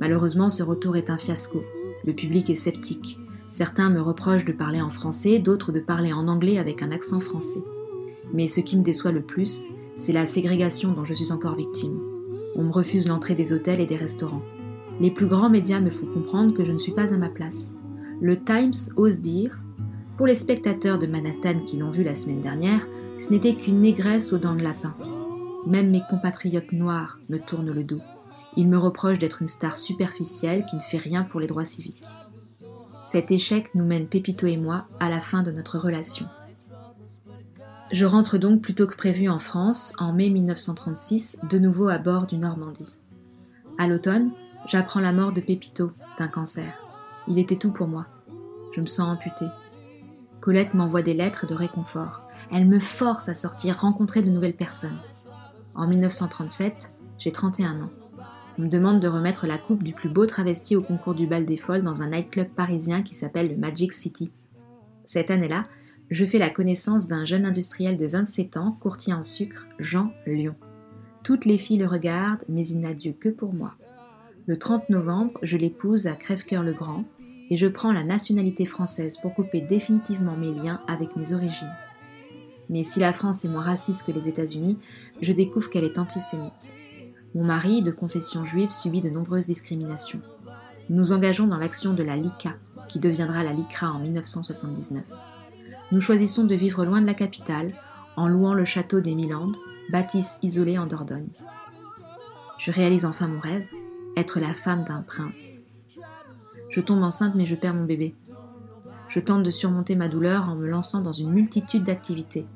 Malheureusement, 0.00 0.48
ce 0.48 0.62
retour 0.62 0.96
est 0.96 1.10
un 1.10 1.18
fiasco. 1.18 1.62
Le 2.06 2.14
public 2.14 2.48
est 2.48 2.56
sceptique. 2.56 3.18
Certains 3.50 3.90
me 3.90 4.00
reprochent 4.00 4.44
de 4.44 4.52
parler 4.52 4.80
en 4.80 4.90
français, 4.90 5.40
d'autres 5.40 5.72
de 5.72 5.80
parler 5.80 6.12
en 6.12 6.28
anglais 6.28 6.58
avec 6.58 6.82
un 6.82 6.92
accent 6.92 7.18
français. 7.18 7.64
Mais 8.32 8.46
ce 8.46 8.60
qui 8.60 8.76
me 8.76 8.84
déçoit 8.84 9.10
le 9.10 9.22
plus, 9.22 9.66
c'est 9.96 10.12
la 10.12 10.26
ségrégation 10.26 10.92
dont 10.92 11.04
je 11.04 11.14
suis 11.14 11.32
encore 11.32 11.56
victime. 11.56 11.98
On 12.54 12.62
me 12.62 12.72
refuse 12.72 13.08
l'entrée 13.08 13.34
des 13.34 13.52
hôtels 13.52 13.80
et 13.80 13.86
des 13.86 13.96
restaurants. 13.96 14.42
Les 15.00 15.10
plus 15.10 15.26
grands 15.26 15.50
médias 15.50 15.80
me 15.80 15.90
font 15.90 16.06
comprendre 16.06 16.54
que 16.54 16.64
je 16.64 16.70
ne 16.70 16.78
suis 16.78 16.92
pas 16.92 17.12
à 17.12 17.16
ma 17.16 17.28
place. 17.28 17.74
Le 18.20 18.38
Times 18.38 18.94
ose 18.96 19.20
dire 19.20 19.58
Pour 20.16 20.28
les 20.28 20.36
spectateurs 20.36 21.00
de 21.00 21.08
Manhattan 21.08 21.60
qui 21.66 21.76
l'ont 21.76 21.90
vu 21.90 22.04
la 22.04 22.14
semaine 22.14 22.42
dernière, 22.42 22.86
ce 23.18 23.30
n'était 23.30 23.56
qu'une 23.56 23.80
négresse 23.80 24.32
aux 24.32 24.38
dents 24.38 24.54
de 24.54 24.62
lapin. 24.62 24.94
Même 25.66 25.90
mes 25.90 26.02
compatriotes 26.08 26.72
noirs 26.72 27.18
me 27.28 27.38
tournent 27.38 27.72
le 27.72 27.82
dos. 27.82 28.00
Ils 28.56 28.68
me 28.68 28.78
reprochent 28.78 29.18
d'être 29.18 29.42
une 29.42 29.48
star 29.48 29.76
superficielle 29.76 30.64
qui 30.66 30.76
ne 30.76 30.80
fait 30.80 30.98
rien 30.98 31.24
pour 31.24 31.40
les 31.40 31.48
droits 31.48 31.64
civiques. 31.64 32.04
Cet 33.10 33.32
échec 33.32 33.74
nous 33.74 33.84
mène 33.84 34.06
Pépito 34.06 34.46
et 34.46 34.56
moi 34.56 34.86
à 35.00 35.08
la 35.08 35.20
fin 35.20 35.42
de 35.42 35.50
notre 35.50 35.80
relation. 35.80 36.26
Je 37.90 38.04
rentre 38.04 38.38
donc 38.38 38.62
plus 38.62 38.76
tôt 38.76 38.86
que 38.86 38.94
prévu 38.94 39.28
en 39.28 39.40
France 39.40 39.94
en 39.98 40.12
mai 40.12 40.30
1936, 40.30 41.40
de 41.50 41.58
nouveau 41.58 41.88
à 41.88 41.98
bord 41.98 42.28
du 42.28 42.36
Normandie. 42.36 42.96
À 43.78 43.88
l'automne, 43.88 44.30
j'apprends 44.68 45.00
la 45.00 45.12
mort 45.12 45.32
de 45.32 45.40
Pépito 45.40 45.90
d'un 46.20 46.28
cancer. 46.28 46.72
Il 47.26 47.40
était 47.40 47.56
tout 47.56 47.72
pour 47.72 47.88
moi. 47.88 48.06
Je 48.76 48.80
me 48.80 48.86
sens 48.86 49.08
amputée. 49.08 49.50
Colette 50.38 50.74
m'envoie 50.74 51.02
des 51.02 51.14
lettres 51.14 51.48
de 51.48 51.54
réconfort. 51.54 52.22
Elle 52.52 52.68
me 52.68 52.78
force 52.78 53.28
à 53.28 53.34
sortir, 53.34 53.80
rencontrer 53.80 54.22
de 54.22 54.30
nouvelles 54.30 54.54
personnes. 54.54 55.00
En 55.74 55.88
1937, 55.88 56.92
j'ai 57.18 57.32
31 57.32 57.80
ans. 57.80 57.90
On 58.60 58.64
me 58.64 58.68
demande 58.68 59.00
de 59.00 59.08
remettre 59.08 59.46
la 59.46 59.56
coupe 59.56 59.82
du 59.82 59.94
plus 59.94 60.10
beau 60.10 60.26
travesti 60.26 60.76
au 60.76 60.82
concours 60.82 61.14
du 61.14 61.26
bal 61.26 61.46
des 61.46 61.56
folles 61.56 61.82
dans 61.82 62.02
un 62.02 62.10
nightclub 62.10 62.48
parisien 62.48 63.00
qui 63.00 63.14
s'appelle 63.14 63.48
le 63.48 63.56
Magic 63.56 63.94
City. 63.94 64.32
Cette 65.06 65.30
année-là, 65.30 65.62
je 66.10 66.26
fais 66.26 66.36
la 66.36 66.50
connaissance 66.50 67.08
d'un 67.08 67.24
jeune 67.24 67.46
industriel 67.46 67.96
de 67.96 68.06
27 68.06 68.58
ans, 68.58 68.76
courtier 68.78 69.14
en 69.14 69.22
sucre, 69.22 69.66
Jean 69.78 70.12
Lyon. 70.26 70.56
Toutes 71.24 71.46
les 71.46 71.56
filles 71.56 71.78
le 71.78 71.86
regardent, 71.86 72.44
mais 72.50 72.66
il 72.66 72.80
n'a 72.80 72.92
Dieu 72.92 73.14
que 73.18 73.30
pour 73.30 73.54
moi. 73.54 73.76
Le 74.44 74.58
30 74.58 74.90
novembre, 74.90 75.38
je 75.42 75.56
l'épouse 75.56 76.06
à 76.06 76.14
Crèvecoeur-le-Grand 76.14 77.06
et 77.48 77.56
je 77.56 77.66
prends 77.66 77.92
la 77.92 78.04
nationalité 78.04 78.66
française 78.66 79.16
pour 79.16 79.32
couper 79.32 79.62
définitivement 79.62 80.36
mes 80.36 80.52
liens 80.52 80.82
avec 80.86 81.16
mes 81.16 81.32
origines. 81.32 81.72
Mais 82.68 82.82
si 82.82 83.00
la 83.00 83.14
France 83.14 83.42
est 83.42 83.48
moins 83.48 83.62
raciste 83.62 84.04
que 84.04 84.12
les 84.12 84.28
États-Unis, 84.28 84.76
je 85.22 85.32
découvre 85.32 85.70
qu'elle 85.70 85.84
est 85.84 85.96
antisémite. 85.96 86.74
Mon 87.34 87.44
mari, 87.44 87.82
de 87.82 87.90
confession 87.90 88.44
juive, 88.44 88.70
subit 88.70 89.00
de 89.00 89.10
nombreuses 89.10 89.46
discriminations. 89.46 90.20
Nous 90.88 90.96
nous 90.96 91.12
engageons 91.12 91.46
dans 91.46 91.56
l'action 91.56 91.94
de 91.94 92.02
la 92.02 92.16
LICA, 92.16 92.54
qui 92.88 92.98
deviendra 92.98 93.44
la 93.44 93.52
LICRA 93.52 93.92
en 93.92 94.00
1979. 94.00 95.04
Nous 95.92 96.00
choisissons 96.00 96.44
de 96.44 96.54
vivre 96.54 96.84
loin 96.84 97.00
de 97.00 97.06
la 97.06 97.14
capitale, 97.14 97.72
en 98.16 98.28
louant 98.28 98.54
le 98.54 98.64
château 98.64 99.00
des 99.00 99.14
Milandes, 99.14 99.56
bâtisse 99.92 100.38
isolée 100.42 100.78
en 100.78 100.86
Dordogne. 100.86 101.28
Je 102.58 102.72
réalise 102.72 103.04
enfin 103.04 103.28
mon 103.28 103.40
rêve, 103.40 103.66
être 104.16 104.40
la 104.40 104.54
femme 104.54 104.84
d'un 104.84 105.02
prince. 105.02 105.40
Je 106.70 106.80
tombe 106.80 107.02
enceinte 107.02 107.34
mais 107.34 107.46
je 107.46 107.54
perds 107.54 107.74
mon 107.74 107.84
bébé. 107.84 108.14
Je 109.08 109.20
tente 109.20 109.42
de 109.42 109.50
surmonter 109.50 109.96
ma 109.96 110.08
douleur 110.08 110.48
en 110.48 110.56
me 110.56 110.68
lançant 110.68 111.00
dans 111.00 111.12
une 111.12 111.30
multitude 111.30 111.84
d'activités 111.84 112.46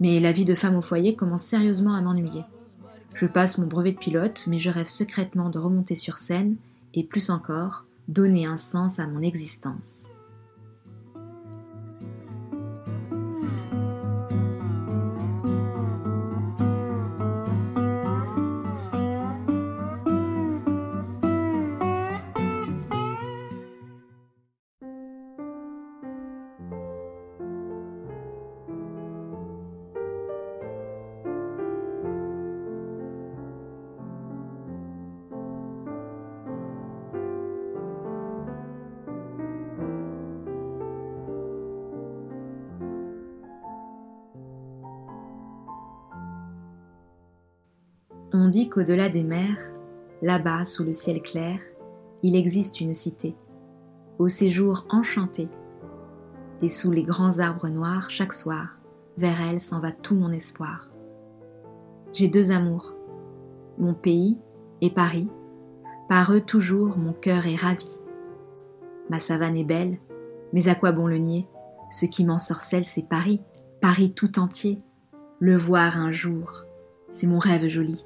mais 0.00 0.20
la 0.20 0.32
vie 0.32 0.44
de 0.44 0.54
femme 0.54 0.76
au 0.76 0.82
foyer 0.82 1.14
commence 1.14 1.44
sérieusement 1.44 1.94
à 1.94 2.00
m'ennuyer. 2.00 2.44
Je 3.14 3.26
passe 3.26 3.58
mon 3.58 3.66
brevet 3.66 3.92
de 3.92 3.98
pilote, 3.98 4.44
mais 4.48 4.58
je 4.58 4.70
rêve 4.70 4.88
secrètement 4.88 5.48
de 5.48 5.58
remonter 5.58 5.94
sur 5.94 6.18
scène 6.18 6.56
et 6.94 7.04
plus 7.04 7.30
encore, 7.30 7.84
donner 8.08 8.44
un 8.44 8.56
sens 8.56 8.98
à 8.98 9.06
mon 9.06 9.22
existence. 9.22 10.13
Qu'au-delà 48.74 49.08
des 49.08 49.22
mers, 49.22 49.70
là-bas 50.20 50.64
sous 50.64 50.82
le 50.82 50.90
ciel 50.90 51.22
clair, 51.22 51.60
il 52.24 52.34
existe 52.34 52.80
une 52.80 52.92
cité, 52.92 53.36
au 54.18 54.26
séjour 54.26 54.82
enchanté. 54.90 55.48
Et 56.60 56.68
sous 56.68 56.90
les 56.90 57.04
grands 57.04 57.38
arbres 57.38 57.68
noirs, 57.68 58.10
chaque 58.10 58.32
soir, 58.34 58.80
vers 59.16 59.40
elle 59.40 59.60
s'en 59.60 59.78
va 59.78 59.92
tout 59.92 60.16
mon 60.16 60.32
espoir. 60.32 60.90
J'ai 62.12 62.26
deux 62.26 62.50
amours, 62.50 62.96
mon 63.78 63.94
pays 63.94 64.38
et 64.80 64.90
Paris. 64.90 65.30
Par 66.08 66.32
eux 66.32 66.40
toujours 66.40 66.98
mon 66.98 67.12
cœur 67.12 67.46
est 67.46 67.54
ravi. 67.54 68.00
Ma 69.08 69.20
savane 69.20 69.56
est 69.56 69.62
belle, 69.62 69.98
mais 70.52 70.66
à 70.66 70.74
quoi 70.74 70.90
bon 70.90 71.06
le 71.06 71.18
nier? 71.18 71.46
Ce 71.90 72.06
qui 72.06 72.24
m'ensorcelle, 72.24 72.86
c'est 72.86 73.08
Paris, 73.08 73.40
Paris 73.80 74.14
tout 74.14 74.40
entier. 74.40 74.82
Le 75.38 75.56
voir 75.56 75.96
un 75.96 76.10
jour, 76.10 76.64
c'est 77.12 77.28
mon 77.28 77.38
rêve 77.38 77.68
joli. 77.68 78.04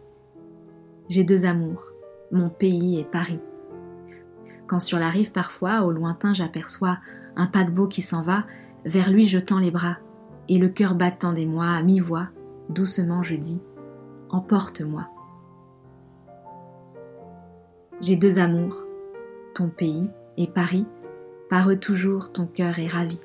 J'ai 1.08 1.24
deux 1.24 1.46
amours, 1.46 1.92
mon 2.30 2.50
pays 2.50 3.00
et 3.00 3.04
Paris. 3.04 3.40
Quand 4.66 4.78
sur 4.78 4.98
la 4.98 5.08
rive 5.08 5.32
parfois, 5.32 5.82
au 5.82 5.90
lointain, 5.90 6.34
j'aperçois 6.34 6.98
un 7.34 7.46
paquebot 7.46 7.88
qui 7.88 8.02
s'en 8.02 8.20
va, 8.20 8.44
vers 8.84 9.10
lui 9.10 9.24
je 9.24 9.38
tends 9.38 9.58
les 9.58 9.70
bras, 9.70 9.96
et 10.50 10.58
le 10.58 10.68
cœur 10.68 10.94
battant 10.94 11.32
des 11.32 11.46
mois 11.46 11.70
à 11.70 11.82
mi-voix, 11.82 12.28
doucement 12.68 13.22
je 13.22 13.36
dis 13.36 13.62
Emporte-moi. 14.28 15.08
J'ai 18.02 18.16
deux 18.16 18.38
amours, 18.38 18.84
ton 19.54 19.70
pays, 19.70 20.10
et 20.36 20.46
Paris, 20.46 20.86
par 21.48 21.70
eux 21.70 21.78
toujours 21.78 22.32
ton 22.32 22.46
cœur 22.46 22.78
est 22.78 22.86
ravi. 22.86 23.20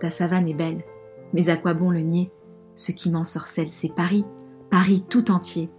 Ta 0.00 0.08
savane 0.08 0.48
est 0.48 0.54
belle, 0.54 0.82
mais 1.34 1.50
à 1.50 1.56
quoi 1.56 1.74
bon 1.74 1.90
le 1.90 2.00
nier? 2.00 2.32
Ce 2.74 2.92
qui 2.92 3.10
m'ensorcelle, 3.10 3.68
c'est 3.68 3.94
Paris, 3.94 4.24
Paris 4.70 5.04
tout 5.06 5.30
entier. 5.30 5.70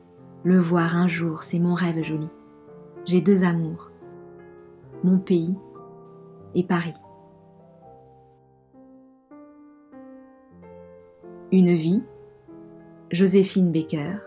Le 0.46 0.60
voir 0.60 0.96
un 0.96 1.08
jour, 1.08 1.42
c'est 1.42 1.58
mon 1.58 1.74
rêve 1.74 2.04
joli. 2.04 2.30
J'ai 3.06 3.20
deux 3.20 3.44
amours, 3.44 3.90
mon 5.04 5.18
pays 5.18 5.56
et 6.54 6.64
Paris. 6.64 6.94
Une 11.52 11.74
vie, 11.74 12.04
Joséphine 13.10 13.72
Baker, 13.72 14.18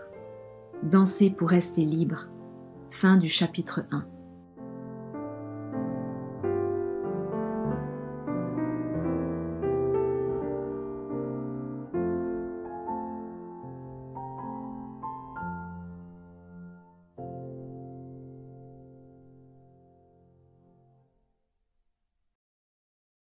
Danser 0.83 1.29
pour 1.29 1.47
rester 1.47 1.85
libre, 1.85 2.27
fin 2.89 3.15
du 3.15 3.29
chapitre 3.29 3.85
1. 3.89 3.99